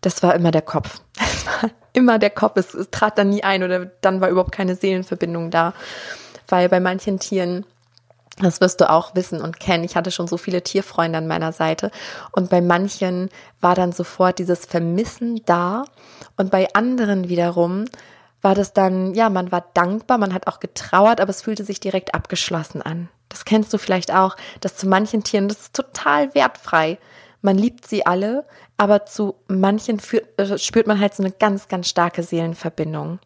[0.00, 1.00] das war immer der Kopf.
[1.18, 2.56] Das war immer der Kopf.
[2.56, 5.72] Es, es trat dann nie ein oder dann war überhaupt keine Seelenverbindung da.
[6.48, 7.64] Weil bei manchen Tieren
[8.38, 9.84] das wirst du auch wissen und kennen.
[9.84, 11.90] Ich hatte schon so viele Tierfreunde an meiner Seite.
[12.32, 15.84] Und bei manchen war dann sofort dieses Vermissen da.
[16.36, 17.86] Und bei anderen wiederum
[18.42, 21.80] war das dann, ja, man war dankbar, man hat auch getrauert, aber es fühlte sich
[21.80, 23.08] direkt abgeschlossen an.
[23.28, 26.98] Das kennst du vielleicht auch, dass zu manchen Tieren, das ist total wertfrei.
[27.42, 28.44] Man liebt sie alle,
[28.76, 33.18] aber zu manchen führt, äh, spürt man halt so eine ganz, ganz starke Seelenverbindung.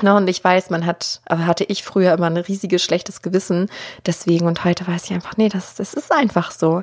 [0.00, 3.68] Ne, und ich weiß, man hat, aber hatte ich früher immer ein riesiges schlechtes Gewissen
[4.06, 6.82] deswegen und heute weiß ich einfach, nee, das, das ist einfach so.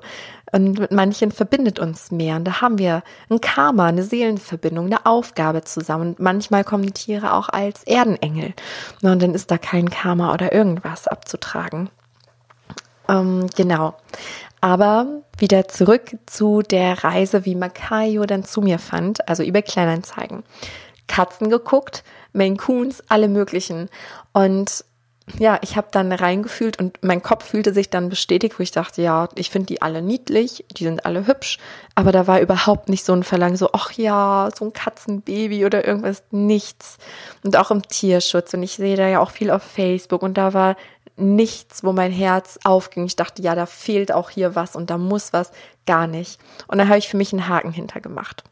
[0.51, 2.35] Und mit manchen verbindet uns mehr.
[2.35, 6.09] Und da haben wir ein Karma, eine Seelenverbindung, eine Aufgabe zusammen.
[6.09, 8.53] Und manchmal kommen Tiere auch als Erdenengel.
[9.01, 11.89] Ne, und dann ist da kein Karma oder irgendwas abzutragen.
[13.07, 13.95] Ähm, genau.
[14.61, 20.43] Aber wieder zurück zu der Reise, wie Makayo dann zu mir fand, also über Kleinanzeigen.
[21.07, 22.03] Katzen geguckt,
[22.35, 23.89] Maine Coons, alle möglichen.
[24.33, 24.83] Und
[25.39, 29.01] ja, ich habe dann reingefühlt und mein Kopf fühlte sich dann bestätigt, wo ich dachte,
[29.01, 31.57] ja, ich finde die alle niedlich, die sind alle hübsch,
[31.95, 35.85] aber da war überhaupt nicht so ein Verlangen, so, ach ja, so ein Katzenbaby oder
[35.87, 36.97] irgendwas, nichts.
[37.43, 40.53] Und auch im Tierschutz und ich sehe da ja auch viel auf Facebook und da
[40.53, 40.75] war
[41.17, 43.05] nichts, wo mein Herz aufging.
[43.05, 45.51] Ich dachte, ja, da fehlt auch hier was und da muss was,
[45.87, 46.39] gar nicht.
[46.67, 48.43] Und dann habe ich für mich einen Haken hintergemacht.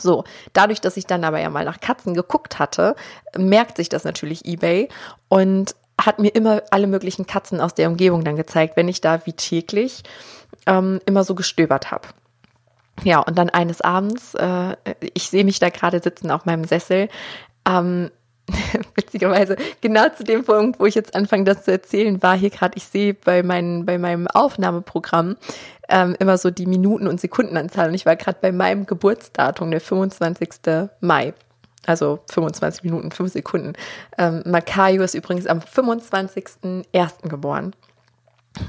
[0.00, 2.94] So, dadurch, dass ich dann aber ja mal nach Katzen geguckt hatte,
[3.36, 4.88] merkt sich das natürlich eBay
[5.28, 9.26] und hat mir immer alle möglichen Katzen aus der Umgebung dann gezeigt, wenn ich da
[9.26, 10.02] wie täglich
[10.66, 12.08] ähm, immer so gestöbert habe.
[13.04, 14.76] Ja, und dann eines Abends, äh,
[15.14, 17.08] ich sehe mich da gerade sitzen auf meinem Sessel,
[17.68, 18.10] ähm,
[18.94, 22.76] witzigerweise genau zu dem Punkt, wo ich jetzt anfange, das zu erzählen, war hier gerade,
[22.76, 25.36] ich sehe bei, bei meinem Aufnahmeprogramm
[25.88, 29.80] ähm, immer so die Minuten- und Sekundenanzahl und ich war gerade bei meinem Geburtsdatum, der
[29.80, 30.90] 25.
[31.00, 31.34] Mai.
[31.86, 33.72] Also 25 Minuten, 5 Sekunden.
[34.18, 37.28] Ähm, Makayo ist übrigens am 25.01.
[37.28, 37.72] geboren.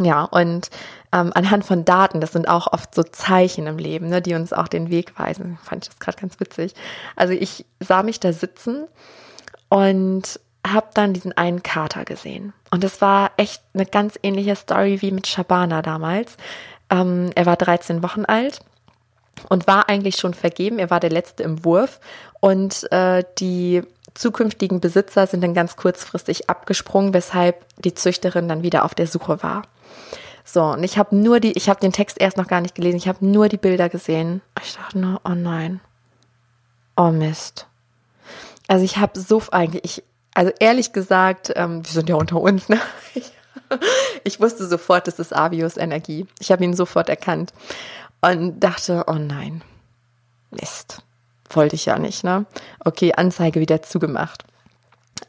[0.01, 0.69] Ja, und
[1.11, 4.53] ähm, anhand von Daten, das sind auch oft so Zeichen im Leben, ne, die uns
[4.53, 5.57] auch den Weg weisen.
[5.63, 6.73] Fand ich das gerade ganz witzig.
[7.15, 8.87] Also ich sah mich da sitzen
[9.69, 12.53] und habe dann diesen einen Kater gesehen.
[12.71, 16.37] Und das war echt eine ganz ähnliche Story wie mit Shabana damals.
[16.89, 18.59] Ähm, er war 13 Wochen alt
[19.47, 20.79] und war eigentlich schon vergeben.
[20.79, 21.99] Er war der letzte im Wurf
[22.39, 28.83] und äh, die zukünftigen Besitzer sind dann ganz kurzfristig abgesprungen, weshalb die Züchterin dann wieder
[28.83, 29.63] auf der Suche war.
[30.43, 32.97] So, und ich habe nur die, ich habe den Text erst noch gar nicht gelesen,
[32.97, 34.41] ich habe nur die Bilder gesehen.
[34.63, 35.79] Ich dachte nur, oh nein.
[36.97, 37.67] Oh Mist.
[38.67, 42.67] Also ich habe so eigentlich, ich, also ehrlich gesagt, ähm, wir sind ja unter uns,
[42.69, 42.79] ne?
[43.13, 43.31] Ich
[44.23, 46.27] ich wusste sofort, das ist Avios Energie.
[46.39, 47.53] Ich habe ihn sofort erkannt
[48.21, 49.63] und dachte, oh nein,
[50.51, 51.01] Mist.
[51.51, 52.45] Wollte ich ja nicht, ne?
[52.83, 54.43] Okay, Anzeige wieder zugemacht.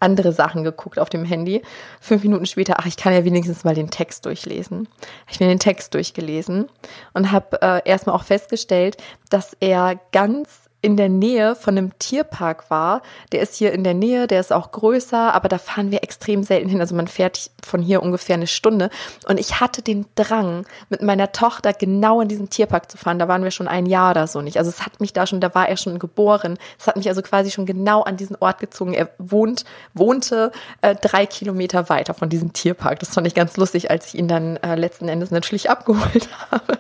[0.01, 1.63] Andere Sachen geguckt auf dem Handy.
[2.01, 4.89] Fünf Minuten später, ach, ich kann ja wenigstens mal den Text durchlesen.
[5.31, 6.69] Ich mir den Text durchgelesen
[7.15, 8.97] und habe äh, erstmal auch festgestellt,
[9.31, 13.03] dass er ganz in der Nähe von einem Tierpark war.
[13.33, 16.43] Der ist hier in der Nähe, der ist auch größer, aber da fahren wir extrem
[16.43, 16.81] selten hin.
[16.81, 18.89] Also man fährt von hier ungefähr eine Stunde.
[19.29, 23.19] Und ich hatte den Drang, mit meiner Tochter genau in diesen Tierpark zu fahren.
[23.19, 24.57] Da waren wir schon ein Jahr oder so nicht.
[24.57, 26.59] Also es hat mich da schon, da war er schon geboren.
[26.79, 28.95] Es hat mich also quasi schon genau an diesen Ort gezogen.
[28.95, 33.01] Er wohnt, wohnte äh, drei Kilometer weiter von diesem Tierpark.
[33.01, 36.79] Das fand ich ganz lustig, als ich ihn dann äh, letzten Endes natürlich abgeholt habe.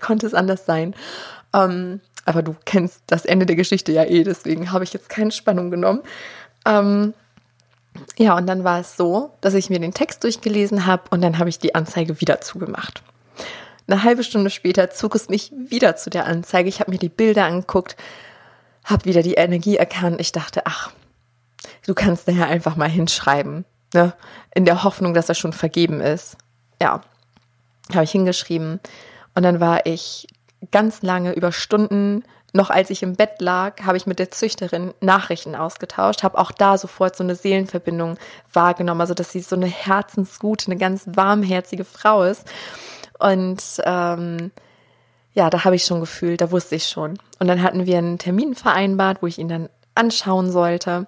[0.00, 0.94] Konnte es anders sein.
[1.54, 5.32] Ähm, aber du kennst das Ende der Geschichte ja eh, deswegen habe ich jetzt keine
[5.32, 6.02] Spannung genommen.
[6.66, 7.14] Ähm,
[8.16, 11.38] ja, und dann war es so, dass ich mir den Text durchgelesen habe und dann
[11.38, 13.02] habe ich die Anzeige wieder zugemacht.
[13.86, 16.68] Eine halbe Stunde später zog es mich wieder zu der Anzeige.
[16.68, 17.96] Ich habe mir die Bilder angeguckt,
[18.84, 20.20] habe wieder die Energie erkannt.
[20.20, 20.92] Ich dachte, ach,
[21.86, 24.14] du kannst da ja einfach mal hinschreiben, ne?
[24.54, 26.36] in der Hoffnung, dass er schon vergeben ist.
[26.80, 27.02] Ja,
[27.92, 28.80] habe ich hingeschrieben.
[29.34, 30.28] Und dann war ich
[30.70, 34.92] ganz lange über Stunden, noch als ich im Bett lag, habe ich mit der Züchterin
[35.00, 38.18] Nachrichten ausgetauscht, habe auch da sofort so eine Seelenverbindung
[38.52, 42.46] wahrgenommen, also dass sie so eine herzensgute, eine ganz warmherzige Frau ist.
[43.18, 44.50] Und ähm,
[45.32, 47.18] ja, da habe ich schon gefühlt, da wusste ich schon.
[47.38, 51.06] Und dann hatten wir einen Termin vereinbart, wo ich ihn dann anschauen sollte.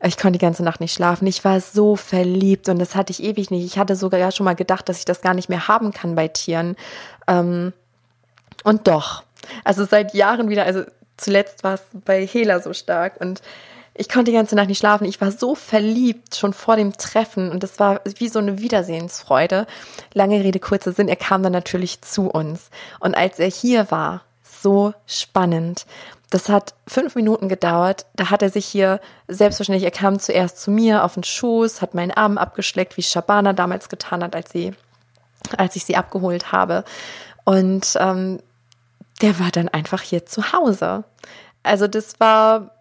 [0.00, 1.26] Ich konnte die ganze Nacht nicht schlafen.
[1.26, 3.64] Ich war so verliebt und das hatte ich ewig nicht.
[3.64, 6.14] Ich hatte sogar ja schon mal gedacht, dass ich das gar nicht mehr haben kann
[6.14, 6.76] bei Tieren.
[7.26, 7.72] Ähm,
[8.64, 9.22] und doch,
[9.64, 10.84] also seit Jahren wieder, also
[11.16, 13.42] zuletzt war es bei Hela so stark und
[14.00, 15.06] ich konnte die ganze Nacht nicht schlafen.
[15.06, 19.66] Ich war so verliebt schon vor dem Treffen und das war wie so eine Wiedersehensfreude.
[20.14, 22.70] Lange Rede, kurzer Sinn, er kam dann natürlich zu uns.
[23.00, 24.22] Und als er hier war,
[24.62, 25.84] so spannend.
[26.30, 28.06] Das hat fünf Minuten gedauert.
[28.14, 31.94] Da hat er sich hier selbstverständlich, er kam zuerst zu mir auf den Schoß, hat
[31.94, 34.74] meinen Arm abgeschleckt, wie Shabana damals getan hat, als sie,
[35.56, 36.84] als ich sie abgeholt habe.
[37.44, 38.38] Und ähm,
[39.20, 41.04] der war dann einfach hier zu Hause.
[41.62, 42.72] Also das war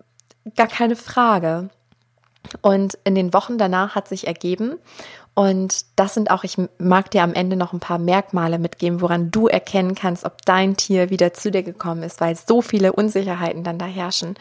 [0.55, 1.69] gar keine Frage.
[2.61, 4.77] Und in den Wochen danach hat sich ergeben,
[5.37, 9.29] und das sind auch, ich mag dir am Ende noch ein paar Merkmale mitgeben, woran
[9.29, 13.63] du erkennen kannst, ob dein Tier wieder zu dir gekommen ist, weil so viele Unsicherheiten
[13.63, 14.33] dann da herrschen.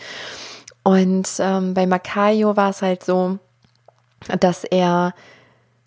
[0.84, 3.38] Und ähm, bei Makayo war es halt so,
[4.40, 5.12] dass er,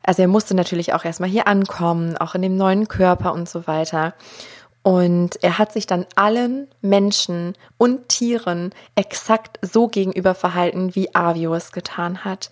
[0.03, 3.65] also er musste natürlich auch erstmal hier ankommen, auch in dem neuen Körper und so
[3.65, 4.13] weiter.
[4.81, 11.53] Und er hat sich dann allen Menschen und Tieren exakt so gegenüber verhalten, wie Avio
[11.53, 12.49] es getan hat.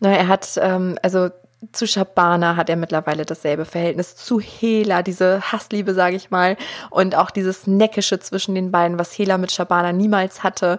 [0.00, 1.30] Er hat, ähm, also
[1.72, 6.56] zu Shabana hat er mittlerweile dasselbe Verhältnis, zu Hela, diese Hassliebe, sage ich mal,
[6.90, 10.78] und auch dieses Neckische zwischen den beiden, was Hela mit Shabana niemals hatte.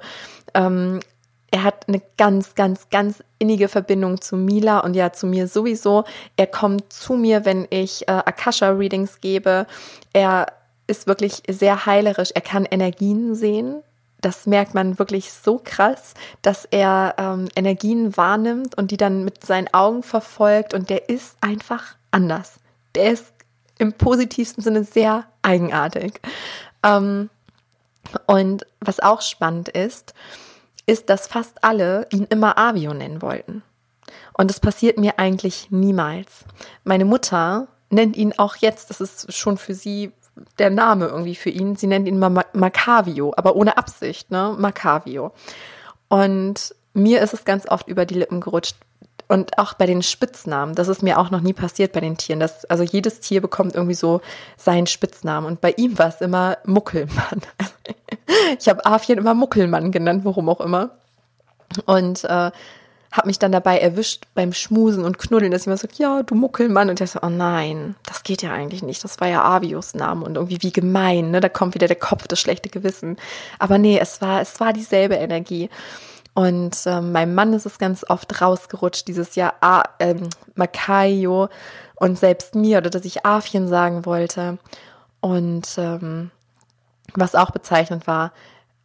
[0.53, 0.99] Ähm,
[1.51, 6.05] er hat eine ganz, ganz, ganz innige Verbindung zu Mila und ja, zu mir sowieso.
[6.37, 9.67] Er kommt zu mir, wenn ich äh, Akasha-Readings gebe.
[10.13, 10.47] Er
[10.91, 12.31] ist wirklich sehr heilerisch.
[12.35, 13.81] Er kann Energien sehen.
[14.19, 19.43] Das merkt man wirklich so krass, dass er ähm, Energien wahrnimmt und die dann mit
[19.43, 20.75] seinen Augen verfolgt.
[20.75, 22.59] Und der ist einfach anders.
[22.93, 23.33] Der ist
[23.79, 26.21] im positivsten Sinne sehr eigenartig.
[26.83, 27.31] Ähm,
[28.27, 30.13] und was auch spannend ist,
[30.85, 33.63] ist, dass fast alle ihn immer Avio nennen wollten.
[34.33, 36.45] Und das passiert mir eigentlich niemals.
[36.83, 40.11] Meine Mutter nennt ihn auch jetzt, das ist schon für sie
[40.59, 41.75] der Name irgendwie für ihn.
[41.75, 44.55] Sie nennt ihn mal Macavio, aber ohne Absicht, ne?
[44.57, 45.31] Macavio.
[46.07, 48.75] Und mir ist es ganz oft über die Lippen gerutscht.
[49.27, 52.41] Und auch bei den Spitznamen, das ist mir auch noch nie passiert bei den Tieren.
[52.41, 54.19] Das, also jedes Tier bekommt irgendwie so
[54.57, 55.47] seinen Spitznamen.
[55.47, 57.41] Und bei ihm war es immer Muckelmann.
[58.59, 60.89] ich habe Afien immer Muckelmann genannt, warum auch immer.
[61.85, 62.51] Und äh,
[63.11, 66.89] habe mich dann dabei erwischt beim Schmusen und Knuddeln, dass immer so, ja, du Muckelmann.
[66.89, 69.03] Und ich so, oh nein, das geht ja eigentlich nicht.
[69.03, 71.41] Das war ja Avios Name und irgendwie wie gemein, ne?
[71.41, 73.17] Da kommt wieder der Kopf, das schlechte Gewissen.
[73.59, 75.69] Aber nee, es war, es war dieselbe Energie.
[76.33, 81.49] Und ähm, meinem Mann ist es ganz oft rausgerutscht, dieses Jahr ah, ähm, Makayo
[81.95, 84.57] und selbst mir, oder dass ich Afien sagen wollte.
[85.19, 86.31] Und ähm,
[87.13, 88.31] was auch bezeichnend war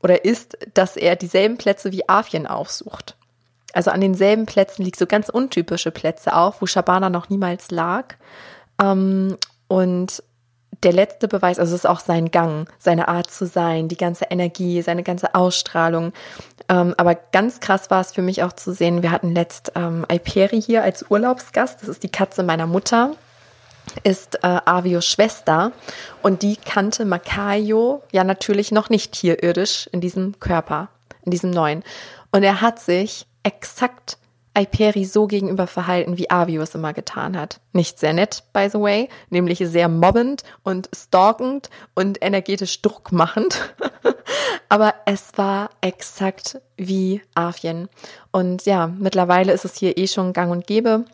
[0.03, 3.17] oder ist, dass er dieselben Plätze wie Afien aufsucht.
[3.77, 8.15] Also an denselben Plätzen liegt so ganz untypische Plätze auf, wo Shabana noch niemals lag.
[8.81, 9.37] Ähm,
[9.69, 10.23] und
[10.83, 14.29] der letzte Beweis, also es ist auch sein Gang, seine Art zu sein, die ganze
[14.31, 16.15] Energie, seine ganze Ausstrahlung.
[16.71, 20.07] Ähm, aber ganz krass war es für mich auch zu sehen, wir hatten letzt ähm,
[20.11, 23.11] Iperi hier als Urlaubsgast, das ist die Katze meiner Mutter,
[24.05, 25.73] ist äh, Avios Schwester
[26.23, 30.89] und die kannte Makayo ja natürlich noch nicht hier irdisch in diesem Körper,
[31.27, 31.85] in diesem neuen.
[32.33, 34.19] Und er hat sich exakt
[34.59, 37.61] Iperi so gegenüber verhalten, wie Avio es immer getan hat.
[37.73, 43.75] Nicht sehr nett, by the way, nämlich sehr mobbend und stalkend und energetisch druckmachend.
[44.69, 47.89] Aber es war exakt wie Avien.
[48.33, 51.05] Und ja, mittlerweile ist es hier eh schon gang und gäbe.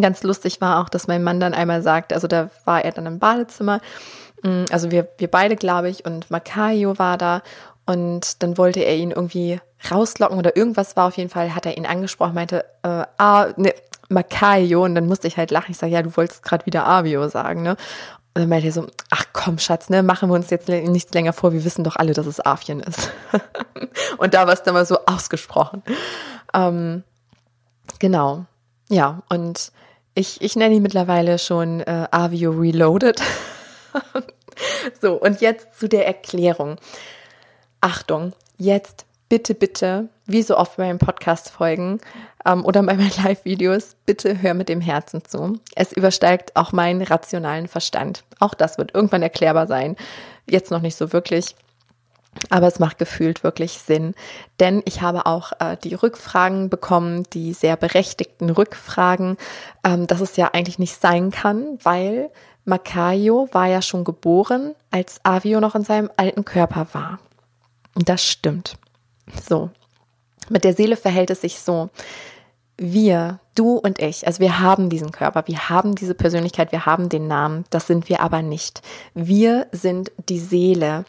[0.00, 3.06] Ganz lustig war auch, dass mein Mann dann einmal sagt, also da war er dann
[3.06, 3.80] im Badezimmer,
[4.42, 7.42] mm, also wir, wir beide, glaube ich, und Makayo war da
[7.86, 9.60] und dann wollte er ihn irgendwie
[9.90, 13.74] rauslocken oder irgendwas war auf jeden Fall, hat er ihn angesprochen, meinte, äh, ah, ne,
[14.08, 14.84] Makayo.
[14.84, 15.72] Und dann musste ich halt lachen.
[15.72, 17.76] Ich sage, ja, du wolltest gerade wieder Avio sagen, ne?
[18.36, 21.32] Und dann meinte er so, ach komm, Schatz, ne, machen wir uns jetzt nichts länger
[21.32, 23.12] vor, wir wissen doch alle, dass es Avien ist.
[24.18, 25.84] und da war es dann mal so ausgesprochen.
[26.52, 27.04] Ähm,
[28.00, 28.46] genau.
[28.88, 29.70] Ja, und
[30.14, 33.22] ich, ich nenne ihn mittlerweile schon äh, Avio Reloaded.
[35.00, 36.76] so, und jetzt zu der Erklärung.
[37.84, 42.00] Achtung, jetzt bitte, bitte, wie so oft bei meinen Podcast-Folgen
[42.46, 45.60] ähm, oder bei meinen Live-Videos, bitte hör mit dem Herzen zu.
[45.76, 48.24] Es übersteigt auch meinen rationalen Verstand.
[48.40, 49.96] Auch das wird irgendwann erklärbar sein.
[50.46, 51.56] Jetzt noch nicht so wirklich.
[52.48, 54.14] Aber es macht gefühlt wirklich Sinn,
[54.60, 59.36] denn ich habe auch äh, die Rückfragen bekommen, die sehr berechtigten Rückfragen,
[59.84, 62.30] ähm, dass es ja eigentlich nicht sein kann, weil
[62.64, 67.18] Makayo war ja schon geboren, als Avio noch in seinem alten Körper war.
[67.94, 68.76] Und das stimmt.
[69.42, 69.70] So.
[70.48, 71.90] Mit der Seele verhält es sich so.
[72.76, 77.08] Wir, du und ich, also wir haben diesen Körper, wir haben diese Persönlichkeit, wir haben
[77.08, 78.82] den Namen, das sind wir aber nicht.
[79.14, 81.04] Wir sind die Seele.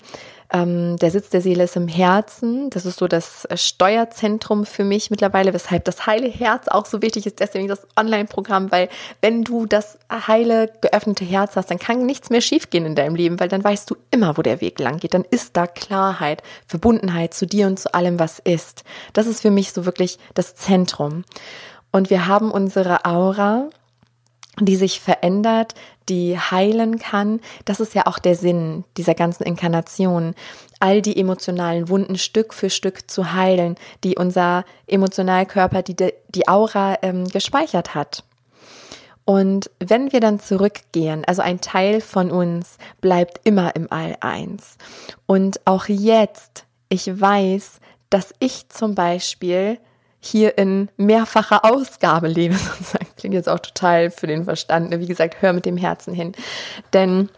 [0.54, 2.70] Ähm, der Sitz der Seele ist im Herzen.
[2.70, 7.26] Das ist so das Steuerzentrum für mich mittlerweile, weshalb das heile Herz auch so wichtig
[7.26, 7.40] ist.
[7.40, 8.90] Deswegen das Online-Programm, weil
[9.22, 13.40] wenn du das heile, geöffnete Herz hast, dann kann nichts mehr schiefgehen in deinem Leben,
[13.40, 15.14] weil dann weißt du immer, wo der Weg lang geht.
[15.14, 18.84] Dann ist da Klarheit, Verbundenheit zu dir und zu allem, was ist.
[19.14, 21.24] Das ist für mich so wirklich das Zentrum.
[21.92, 23.70] Und wir haben unsere Aura,
[24.60, 25.76] die sich verändert,
[26.10, 27.40] die heilen kann.
[27.66, 30.36] Das ist ja auch der Sinn dieser ganzen Inkarnation,
[30.80, 36.98] all die emotionalen Wunden Stück für Stück zu heilen, die unser Emotionalkörper, die die Aura
[37.02, 38.24] ähm, gespeichert hat.
[39.26, 44.78] Und wenn wir dann zurückgehen, also ein Teil von uns bleibt immer im All eins.
[45.26, 47.80] Und auch jetzt, ich weiß,
[48.12, 49.80] dass ich zum Beispiel
[50.26, 53.08] hier in mehrfacher Ausgabe lebe, sozusagen.
[53.18, 54.90] Klingt jetzt auch total für den Verstand.
[54.90, 55.00] Ne?
[55.00, 56.34] Wie gesagt, hör mit dem Herzen hin.
[56.94, 57.30] Denn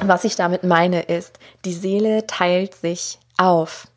[0.00, 3.88] was ich damit meine ist, die Seele teilt sich auf.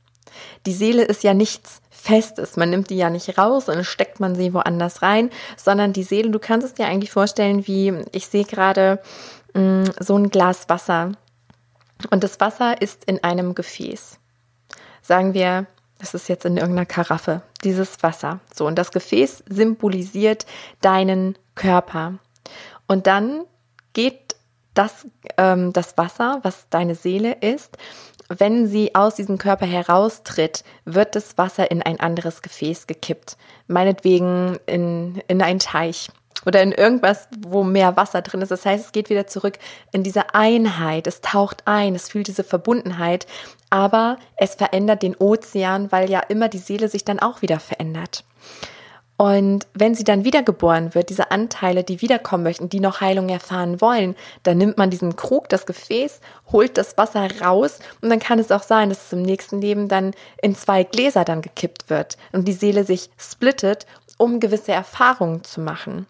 [0.65, 2.57] Die Seele ist ja nichts Festes.
[2.57, 6.29] Man nimmt die ja nicht raus und steckt man sie woanders rein, sondern die Seele,
[6.29, 9.01] du kannst es dir eigentlich vorstellen, wie ich sehe gerade
[9.53, 11.13] mm, so ein Glas Wasser.
[12.11, 14.19] Und das Wasser ist in einem Gefäß.
[15.01, 15.65] Sagen wir
[16.05, 18.39] das ist jetzt in irgendeiner Karaffe, dieses Wasser.
[18.53, 20.45] So, und das Gefäß symbolisiert
[20.81, 22.19] deinen Körper.
[22.87, 23.43] Und dann
[23.93, 24.35] geht
[24.75, 27.79] das, ähm, das Wasser, was deine Seele ist,
[28.29, 33.35] wenn sie aus diesem Körper heraustritt, wird das Wasser in ein anderes Gefäß gekippt.
[33.67, 36.09] Meinetwegen in, in einen Teich
[36.45, 38.51] oder in irgendwas, wo mehr Wasser drin ist.
[38.51, 39.57] Das heißt, es geht wieder zurück
[39.91, 41.07] in diese Einheit.
[41.07, 43.27] Es taucht ein, es fühlt diese Verbundenheit,
[43.69, 48.23] aber es verändert den Ozean, weil ja immer die Seele sich dann auch wieder verändert.
[49.17, 53.79] Und wenn sie dann wiedergeboren wird, diese Anteile, die wiederkommen möchten, die noch Heilung erfahren
[53.79, 56.19] wollen, dann nimmt man diesen Krug, das Gefäß,
[56.51, 59.87] holt das Wasser raus und dann kann es auch sein, dass es im nächsten Leben
[59.87, 63.85] dann in zwei Gläser dann gekippt wird und die Seele sich splittet,
[64.17, 66.07] um gewisse Erfahrungen zu machen.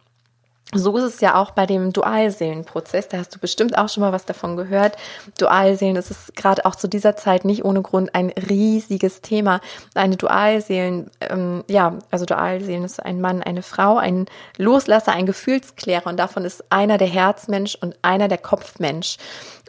[0.74, 3.08] So ist es ja auch bei dem Dualseelenprozess.
[3.08, 4.98] Da hast du bestimmt auch schon mal was davon gehört.
[5.38, 9.62] Dualseelen, das ist gerade auch zu dieser Zeit nicht ohne Grund ein riesiges Thema.
[9.94, 14.26] Eine Dualseelen, ähm, ja, also Dualseelen ist ein Mann, eine Frau, ein
[14.58, 19.18] Loslasser, ein Gefühlsklärer und davon ist einer der Herzmensch und einer der Kopfmensch.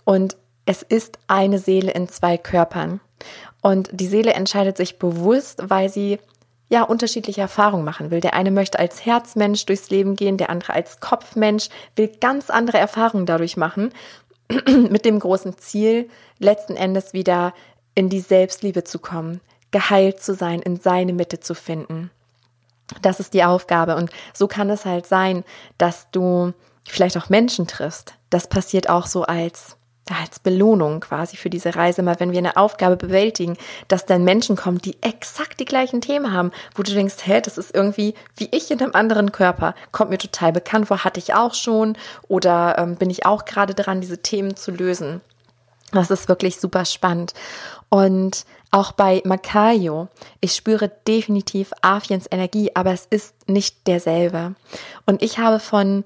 [0.05, 3.01] Und es ist eine Seele in zwei Körpern.
[3.61, 6.19] Und die Seele entscheidet sich bewusst, weil sie
[6.69, 8.21] ja, unterschiedliche Erfahrungen machen will.
[8.21, 12.79] Der eine möchte als Herzmensch durchs Leben gehen, der andere als Kopfmensch, will ganz andere
[12.79, 13.93] Erfahrungen dadurch machen,
[14.67, 16.09] mit dem großen Ziel,
[16.39, 17.55] letzten Endes wieder
[17.95, 19.41] in die Selbstliebe zu kommen,
[19.71, 22.11] geheilt zu sein, in seine Mitte zu finden.
[23.03, 23.97] Das ist die Aufgabe.
[23.97, 25.45] Und so kann es halt sein,
[25.79, 26.53] dass du
[26.85, 28.15] vielleicht auch Menschen triffst.
[28.31, 29.77] Das passiert auch so als
[30.15, 33.57] als Belohnung quasi für diese Reise, mal wenn wir eine Aufgabe bewältigen,
[33.89, 37.59] dass dann Menschen kommen, die exakt die gleichen Themen haben, wo du denkst, hä, das
[37.59, 41.35] ist irgendwie wie ich in einem anderen Körper, kommt mir total bekannt vor, hatte ich
[41.35, 41.97] auch schon
[42.29, 45.21] oder ähm, bin ich auch gerade dran, diese Themen zu lösen.
[45.93, 47.33] Das ist wirklich super spannend.
[47.89, 50.09] Und auch bei Makayo,
[50.41, 54.55] ich spüre definitiv Afiens Energie, aber es ist nicht derselbe.
[55.07, 56.05] Und ich habe von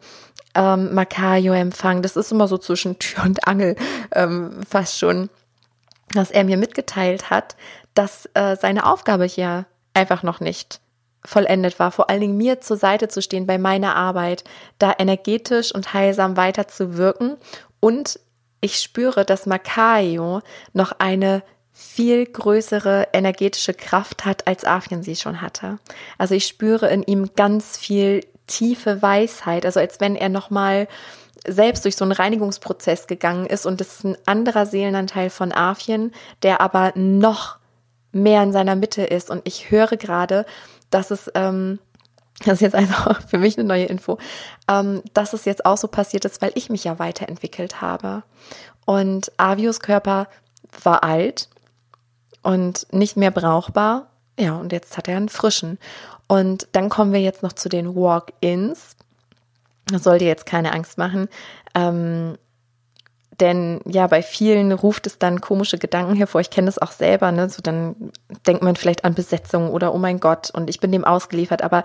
[0.55, 3.77] ähm, Makayo empfangen, das ist immer so zwischen Tür und Angel
[4.13, 5.31] ähm, fast schon,
[6.13, 7.57] dass er mir mitgeteilt hat,
[7.95, 10.81] dass äh, seine Aufgabe hier einfach noch nicht
[11.25, 14.45] vollendet war, vor allen Dingen mir zur Seite zu stehen bei meiner Arbeit,
[14.79, 17.37] da energetisch und heilsam weiter zu wirken.
[17.79, 18.19] Und
[18.61, 20.41] ich spüre, dass Makayo
[20.73, 21.43] noch eine
[21.73, 25.79] viel größere energetische Kraft hat, als Afien sie schon hatte.
[26.19, 28.21] Also ich spüre in ihm ganz viel
[28.51, 30.89] tiefe Weisheit, also als wenn er nochmal
[31.47, 36.13] selbst durch so einen Reinigungsprozess gegangen ist und das ist ein anderer Seelenanteil von Afien,
[36.43, 37.57] der aber noch
[38.13, 40.45] mehr in seiner Mitte ist und ich höre gerade,
[40.91, 41.79] dass es ähm,
[42.45, 44.19] das ist jetzt einfach für mich eine neue Info,
[44.69, 48.23] ähm, dass es jetzt auch so passiert ist, weil ich mich ja weiterentwickelt habe.
[48.87, 50.27] Und Avios Körper
[50.83, 51.49] war alt
[52.43, 54.07] und nicht mehr brauchbar.
[54.39, 55.79] Ja, und jetzt hat er einen frischen.
[56.31, 58.95] Und dann kommen wir jetzt noch zu den Walk-ins.
[59.87, 61.29] Das soll dir jetzt keine Angst machen.
[61.75, 62.39] Ähm,
[63.41, 66.41] denn ja, bei vielen ruft es dann komische Gedanken hervor.
[66.41, 67.49] Ich kenne das auch selber, ne?
[67.49, 68.13] So dann
[68.47, 71.63] denkt man vielleicht an Besetzung oder oh mein Gott und ich bin dem ausgeliefert.
[71.63, 71.83] Aber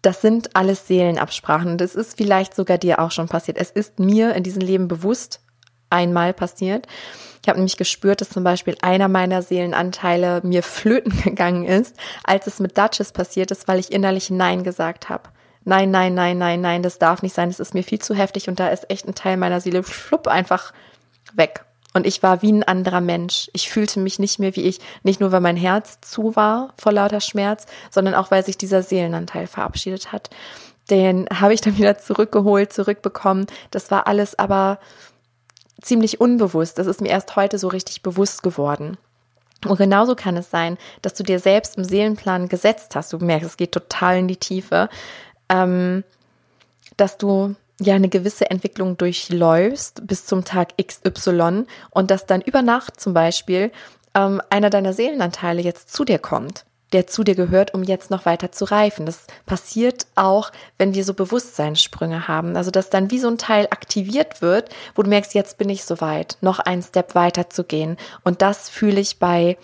[0.00, 1.76] das sind alles Seelenabsprachen.
[1.76, 3.58] Das ist vielleicht sogar dir auch schon passiert.
[3.58, 5.40] Es ist mir in diesem Leben bewusst
[5.90, 6.86] einmal passiert.
[7.44, 12.46] Ich habe nämlich gespürt, dass zum Beispiel einer meiner Seelenanteile mir flöten gegangen ist, als
[12.46, 15.24] es mit Duchess passiert ist, weil ich innerlich Nein gesagt habe.
[15.62, 18.48] Nein, nein, nein, nein, nein, das darf nicht sein, das ist mir viel zu heftig
[18.48, 20.72] und da ist echt ein Teil meiner Seele flupp einfach
[21.34, 21.66] weg.
[21.92, 23.50] Und ich war wie ein anderer Mensch.
[23.52, 26.92] Ich fühlte mich nicht mehr wie ich, nicht nur weil mein Herz zu war vor
[26.92, 30.30] lauter Schmerz, sondern auch weil sich dieser Seelenanteil verabschiedet hat.
[30.88, 33.46] Den habe ich dann wieder zurückgeholt, zurückbekommen.
[33.70, 34.78] Das war alles aber
[35.84, 36.78] ziemlich unbewusst.
[36.78, 38.96] Das ist mir erst heute so richtig bewusst geworden.
[39.66, 43.12] Und genauso kann es sein, dass du dir selbst im Seelenplan gesetzt hast.
[43.12, 44.88] Du merkst, es geht total in die Tiefe,
[45.48, 46.04] ähm,
[46.96, 52.62] dass du ja eine gewisse Entwicklung durchläufst bis zum Tag XY und dass dann über
[52.62, 53.72] Nacht zum Beispiel
[54.14, 56.64] ähm, einer deiner Seelenanteile jetzt zu dir kommt
[56.94, 59.04] der zu dir gehört, um jetzt noch weiter zu reifen.
[59.04, 62.56] Das passiert auch, wenn wir so Bewusstseinssprünge haben.
[62.56, 65.84] Also, dass dann wie so ein Teil aktiviert wird, wo du merkst, jetzt bin ich
[65.84, 67.96] soweit, noch einen Step weiter zu gehen.
[68.22, 69.58] Und das fühle ich bei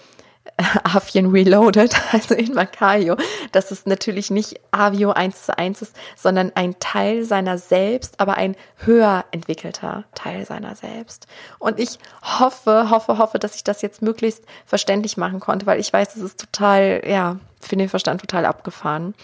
[0.85, 3.17] Avien Reloaded, also in Makayo,
[3.53, 8.35] dass es natürlich nicht Avio 1 zu 1 ist, sondern ein Teil seiner selbst, aber
[8.35, 11.27] ein höher entwickelter Teil seiner selbst.
[11.59, 15.93] Und ich hoffe, hoffe, hoffe, dass ich das jetzt möglichst verständlich machen konnte, weil ich
[15.93, 19.15] weiß, es ist total, ja, für den Verstand total abgefahren.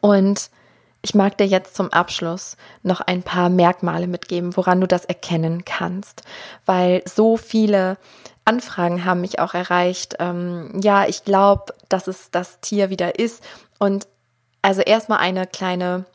[0.00, 0.50] Und
[1.00, 5.64] ich mag dir jetzt zum Abschluss noch ein paar Merkmale mitgeben, woran du das erkennen
[5.64, 6.22] kannst,
[6.66, 7.98] weil so viele
[8.48, 10.16] Anfragen haben mich auch erreicht.
[10.18, 13.44] Ähm, ja, ich glaube, dass es das Tier wieder ist.
[13.78, 14.08] Und
[14.62, 16.06] also erstmal eine kleine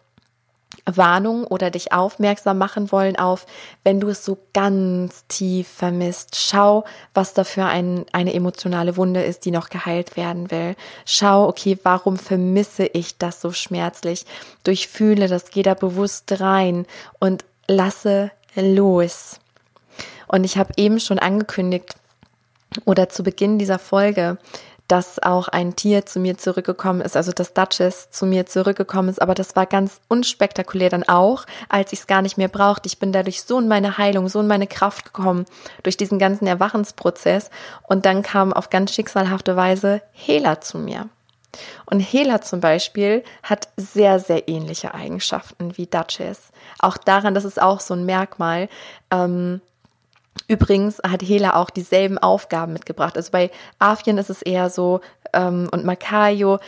[0.85, 3.45] Warnung oder dich aufmerksam machen wollen auf,
[3.83, 6.35] wenn du es so ganz tief vermisst.
[6.35, 10.75] Schau, was da für ein, eine emotionale Wunde ist, die noch geheilt werden will.
[11.05, 14.25] Schau, okay, warum vermisse ich das so schmerzlich?
[14.63, 16.85] Durchfühle das, geh da bewusst rein
[17.19, 19.39] und lasse los.
[20.27, 21.95] Und ich habe eben schon angekündigt,
[22.85, 24.37] oder zu Beginn dieser Folge,
[24.87, 29.21] dass auch ein Tier zu mir zurückgekommen ist, also das Duchess zu mir zurückgekommen ist,
[29.21, 32.87] aber das war ganz unspektakulär dann auch, als ich es gar nicht mehr brauchte.
[32.87, 35.45] Ich bin dadurch so in meine Heilung, so in meine Kraft gekommen,
[35.83, 37.49] durch diesen ganzen Erwachensprozess
[37.83, 41.09] und dann kam auf ganz schicksalhafte Weise Hela zu mir.
[41.85, 46.51] Und Hela zum Beispiel hat sehr, sehr ähnliche Eigenschaften wie Duchess.
[46.79, 48.69] Auch daran, das ist auch so ein Merkmal,
[49.11, 49.61] ähm,
[50.53, 53.17] Übrigens hat Hela auch dieselben Aufgaben mitgebracht.
[53.17, 53.49] Also bei
[53.79, 55.01] Afien ist es eher so
[55.33, 56.59] ähm, und Makayo,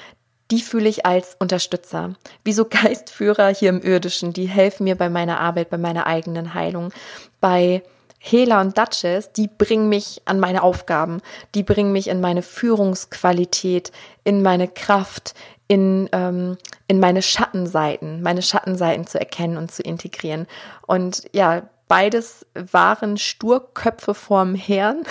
[0.49, 5.07] die fühle ich als Unterstützer, wie so Geistführer hier im Irdischen, die helfen mir bei
[5.07, 6.91] meiner Arbeit, bei meiner eigenen Heilung.
[7.39, 7.83] Bei
[8.17, 11.21] Hela und Duchess, die bringen mich an meine Aufgaben,
[11.53, 13.91] die bringen mich in meine Führungsqualität,
[14.23, 15.35] in meine Kraft,
[15.67, 16.57] in, ähm,
[16.87, 20.47] in meine Schattenseiten, meine Schattenseiten zu erkennen und zu integrieren.
[20.87, 25.03] Und ja, Beides waren Sturköpfe vorm Herrn,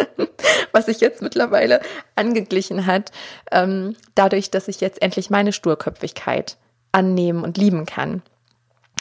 [0.72, 1.80] was sich jetzt mittlerweile
[2.16, 3.12] angeglichen hat,
[3.50, 6.58] ähm, dadurch, dass ich jetzt endlich meine Sturköpfigkeit
[6.92, 8.22] annehmen und lieben kann.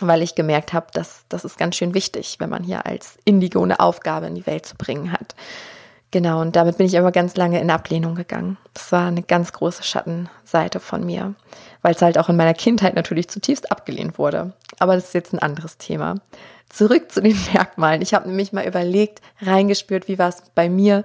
[0.03, 3.61] weil ich gemerkt habe, dass das ist ganz schön wichtig, wenn man hier als Indigo
[3.61, 5.35] eine Aufgabe in die Welt zu bringen hat.
[6.11, 8.57] Genau, und damit bin ich aber ganz lange in Ablehnung gegangen.
[8.73, 11.35] Das war eine ganz große Schattenseite von mir,
[11.81, 14.53] weil es halt auch in meiner Kindheit natürlich zutiefst abgelehnt wurde.
[14.79, 16.15] Aber das ist jetzt ein anderes Thema.
[16.71, 18.01] Zurück zu den Merkmalen.
[18.01, 21.03] Ich habe nämlich mal überlegt, reingespürt, wie war es bei mir.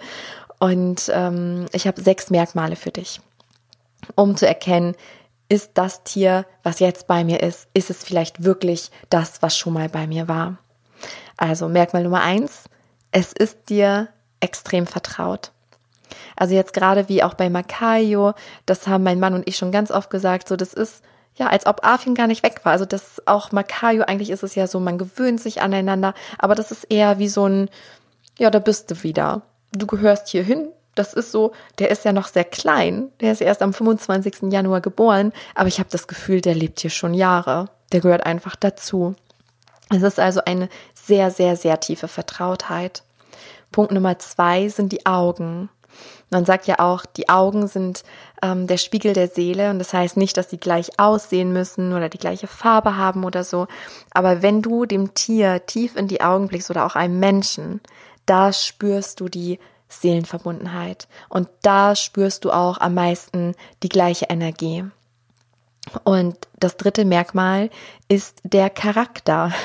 [0.59, 3.21] Und ähm, ich habe sechs Merkmale für dich,
[4.15, 4.95] um zu erkennen,
[5.49, 9.75] ist das Tier, was jetzt bei mir ist, ist es vielleicht wirklich das, was schon
[9.75, 10.59] mal bei mir war.
[11.37, 12.65] Also Merkmal Nummer eins,
[13.13, 14.09] es ist dir
[14.41, 15.53] extrem vertraut.
[16.37, 19.91] Also jetzt gerade wie auch bei Makayo, das haben mein Mann und ich schon ganz
[19.91, 21.03] oft gesagt, so das ist
[21.37, 22.73] ja, als ob Afin gar nicht weg war.
[22.73, 26.73] Also das auch Makayo, eigentlich ist es ja so, man gewöhnt sich aneinander, aber das
[26.73, 27.71] ist eher wie so ein,
[28.39, 29.43] ja, da bist du wieder.
[29.73, 30.69] Du gehörst hier hin.
[30.95, 33.11] Das ist so, der ist ja noch sehr klein.
[33.21, 34.51] Der ist erst am 25.
[34.51, 37.69] Januar geboren, aber ich habe das Gefühl, der lebt hier schon Jahre.
[37.93, 39.15] Der gehört einfach dazu.
[39.91, 43.03] Es ist also eine sehr, sehr, sehr tiefe Vertrautheit.
[43.73, 45.69] Punkt Nummer zwei sind die Augen.
[46.31, 48.03] Man sagt ja auch, die Augen sind
[48.43, 52.09] ähm, der Spiegel der Seele und das heißt nicht, dass sie gleich aussehen müssen oder
[52.09, 53.69] die gleiche Farbe haben oder so.
[54.11, 57.81] Aber wenn du dem Tier tief in die Augen blickst oder auch einem Menschen,
[58.27, 63.55] da spürst du die Seelenverbundenheit und da spürst du auch am meisten
[63.85, 64.85] die gleiche Energie.
[66.03, 67.71] Und das dritte Merkmal
[68.09, 69.53] ist der Charakter.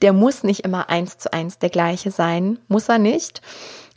[0.00, 3.42] Der muss nicht immer eins zu eins der gleiche sein, muss er nicht,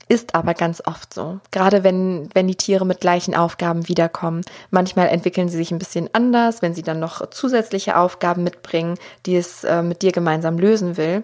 [0.08, 1.40] ist aber ganz oft so.
[1.52, 4.42] Gerade wenn, wenn die Tiere mit gleichen Aufgaben wiederkommen.
[4.70, 9.38] Manchmal entwickeln sie sich ein bisschen anders, wenn sie dann noch zusätzliche Aufgaben mitbringen, die
[9.38, 11.24] es äh, mit dir gemeinsam lösen will.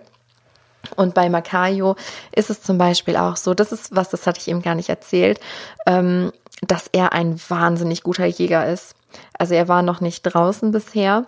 [0.96, 1.96] Und bei Makayo
[2.34, 4.90] ist es zum Beispiel auch so, das ist was, das hatte ich ihm gar nicht
[4.90, 5.40] erzählt,
[5.86, 8.96] ähm, dass er ein wahnsinnig guter Jäger ist.
[9.38, 11.26] Also er war noch nicht draußen bisher,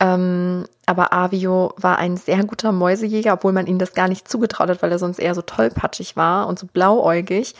[0.00, 4.70] ähm, aber Avio war ein sehr guter Mäusejäger, obwohl man ihm das gar nicht zugetraut
[4.70, 7.54] hat, weil er sonst eher so tollpatschig war und so blauäugig.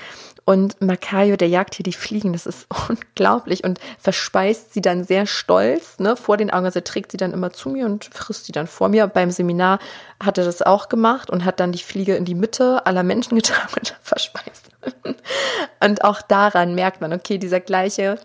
[0.47, 5.27] Und Makayo, der jagt hier die Fliegen, das ist unglaublich und verspeist sie dann sehr
[5.27, 6.65] stolz, ne, vor den Augen.
[6.65, 9.07] Also er trägt sie dann immer zu mir und frisst sie dann vor mir.
[9.07, 9.79] Beim Seminar
[10.21, 13.35] hat er das auch gemacht und hat dann die Fliege in die Mitte aller Menschen
[13.37, 14.71] getragen und verspeist.
[15.79, 18.19] Und auch daran merkt man, okay, dieser gleiche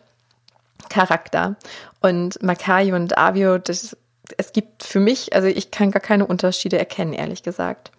[0.90, 1.58] Charakter.
[2.02, 3.98] Und Makayo und Avio, das
[4.38, 7.92] es gibt für mich, also ich kann gar keine Unterschiede erkennen, ehrlich gesagt.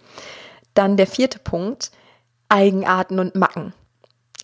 [0.75, 1.91] Dann der vierte Punkt,
[2.49, 3.73] Eigenarten und Macken.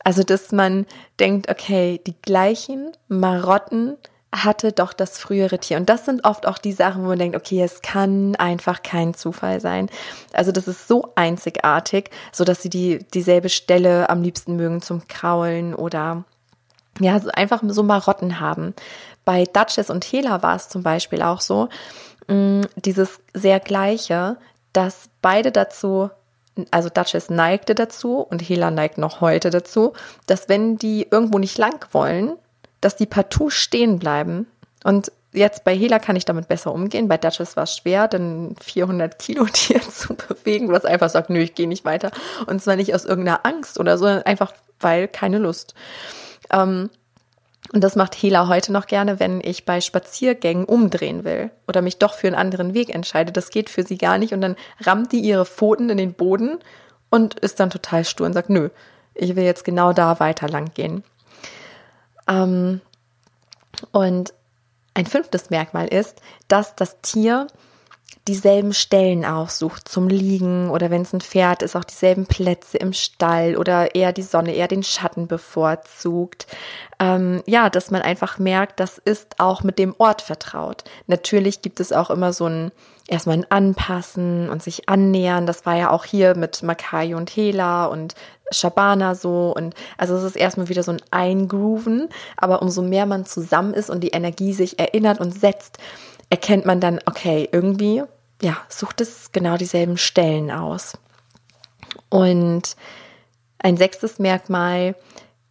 [0.05, 0.87] Also, dass man
[1.21, 3.97] denkt, okay, die gleichen Marotten
[4.35, 5.77] hatte doch das frühere Tier.
[5.77, 9.13] Und das sind oft auch die Sachen, wo man denkt, okay, es kann einfach kein
[9.13, 9.91] Zufall sein.
[10.33, 15.07] Also das ist so einzigartig, so dass sie die dieselbe Stelle am liebsten mögen zum
[15.07, 16.25] Kraulen oder
[16.99, 18.75] ja, einfach so Marotten haben.
[19.25, 21.69] Bei Duchess und Hela war es zum Beispiel auch so,
[22.29, 24.37] mm, dieses sehr gleiche,
[24.73, 26.11] dass beide dazu,
[26.71, 29.93] also Duchess neigte dazu und Hela neigt noch heute dazu,
[30.27, 32.33] dass wenn die irgendwo nicht lang wollen,
[32.81, 34.47] dass die partout stehen bleiben.
[34.85, 37.09] Und jetzt bei Hela kann ich damit besser umgehen.
[37.09, 41.41] Bei Duchess war es schwer, dann 400 Kilo Tier zu bewegen, was einfach sagt, nö,
[41.41, 42.11] ich gehe nicht weiter.
[42.47, 45.75] Und zwar nicht aus irgendeiner Angst oder so, einfach weil keine Lust.
[46.51, 46.91] Ähm,
[47.73, 51.99] und das macht Hela heute noch gerne, wenn ich bei Spaziergängen umdrehen will oder mich
[51.99, 53.33] doch für einen anderen Weg entscheide.
[53.33, 54.35] Das geht für sie gar nicht.
[54.35, 56.59] Und dann rammt die ihre Pfoten in den Boden
[57.09, 58.69] und ist dann total stur und sagt, nö,
[59.15, 61.03] ich will jetzt genau da weiter lang gehen.
[62.29, 62.83] Ähm,
[63.91, 64.35] und
[64.93, 67.47] ein fünftes Merkmal ist, dass das Tier
[68.29, 72.93] dieselben Stellen aufsucht zum Liegen oder wenn es ein Pferd ist, auch dieselben Plätze im
[72.93, 76.47] Stall oder eher die Sonne, eher den Schatten bevorzugt.
[77.01, 80.85] Ähm, ja, dass man einfach merkt, das ist auch mit dem Ort vertraut.
[81.09, 82.73] Natürlich gibt es auch immer so ein
[83.09, 85.47] erstmal ein Anpassen und sich annähern.
[85.47, 88.15] Das war ja auch hier mit Makai und Hela und
[88.53, 93.25] Shabana so und also es ist erstmal wieder so ein Eingrooven, aber umso mehr man
[93.25, 95.79] zusammen ist und die Energie sich erinnert und setzt,
[96.33, 98.03] erkennt man dann, okay, irgendwie,
[98.41, 100.97] ja, sucht es genau dieselben Stellen aus.
[102.09, 102.75] Und
[103.59, 104.97] ein sechstes Merkmal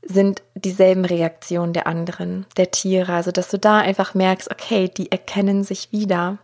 [0.02, 3.14] sind dieselben Reaktionen der anderen, der Tiere.
[3.14, 6.40] Also, dass du da einfach merkst, okay, die erkennen sich wieder.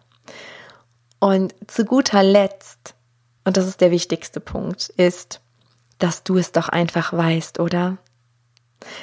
[1.18, 2.94] Und zu guter Letzt,
[3.44, 5.42] und das ist der wichtigste Punkt, ist,
[5.98, 7.98] dass du es doch einfach weißt, oder?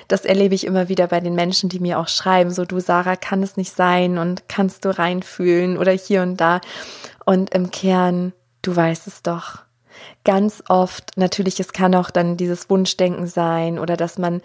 [0.09, 3.17] Das erlebe ich immer wieder bei den Menschen, die mir auch schreiben, so du Sarah,
[3.17, 6.61] kann es nicht sein und kannst du reinfühlen oder hier und da.
[7.25, 9.63] Und im Kern, du weißt es doch.
[10.25, 14.43] Ganz oft, natürlich, es kann auch dann dieses Wunschdenken sein oder dass man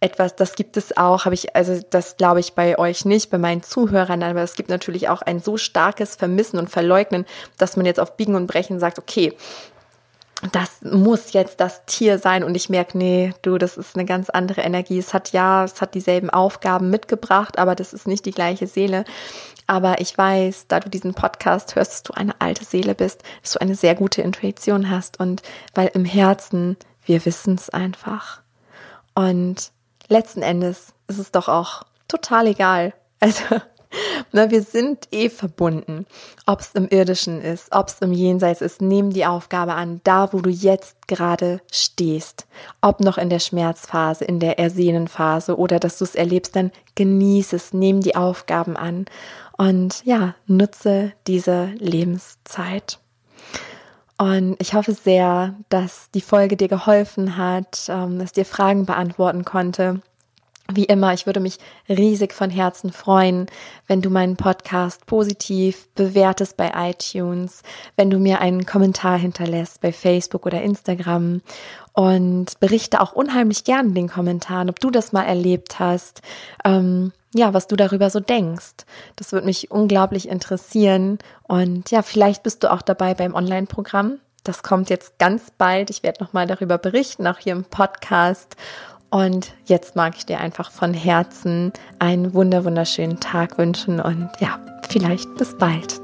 [0.00, 3.36] etwas, das gibt es auch, habe ich, also das glaube ich bei euch nicht, bei
[3.36, 7.26] meinen Zuhörern, aber es gibt natürlich auch ein so starkes Vermissen und Verleugnen,
[7.58, 9.34] dass man jetzt auf Biegen und Brechen sagt, okay,
[10.52, 14.30] das muss jetzt das Tier sein und ich merke, nee, du, das ist eine ganz
[14.30, 14.98] andere Energie.
[14.98, 19.04] Es hat ja, es hat dieselben Aufgaben mitgebracht, aber das ist nicht die gleiche Seele.
[19.66, 23.52] Aber ich weiß, da du diesen Podcast hörst, dass du eine alte Seele bist, dass
[23.52, 25.42] du eine sehr gute Intuition hast und
[25.74, 28.40] weil im Herzen, wir wissen es einfach.
[29.14, 29.72] Und
[30.08, 32.92] letzten Endes ist es doch auch total egal.
[33.22, 33.60] Also
[34.32, 36.06] na, wir sind eh verbunden.
[36.46, 40.32] Ob es im Irdischen ist, ob es im Jenseits ist, nimm die Aufgabe an, da
[40.32, 42.46] wo du jetzt gerade stehst.
[42.80, 47.56] Ob noch in der Schmerzphase, in der Ersehnenphase oder dass du es erlebst, dann genieße
[47.56, 49.06] es, nimm die Aufgaben an
[49.56, 52.98] und ja, nutze diese Lebenszeit.
[54.16, 59.46] Und ich hoffe sehr, dass die Folge dir geholfen hat, ähm, dass dir Fragen beantworten
[59.46, 60.02] konnte.
[60.72, 61.58] Wie immer, ich würde mich
[61.88, 63.46] riesig von Herzen freuen,
[63.86, 67.62] wenn du meinen Podcast positiv bewertest bei iTunes,
[67.96, 71.40] wenn du mir einen Kommentar hinterlässt bei Facebook oder Instagram
[71.92, 76.22] und berichte auch unheimlich gern den Kommentaren, ob du das mal erlebt hast,
[76.64, 78.84] ähm, ja, was du darüber so denkst.
[79.16, 84.18] Das würde mich unglaublich interessieren und ja, vielleicht bist du auch dabei beim Online-Programm.
[84.44, 85.90] Das kommt jetzt ganz bald.
[85.90, 88.56] Ich werde nochmal darüber berichten, auch hier im Podcast.
[89.10, 94.60] Und jetzt mag ich dir einfach von Herzen einen wunder wunderschönen Tag wünschen und ja,
[94.88, 96.00] vielleicht bis bald.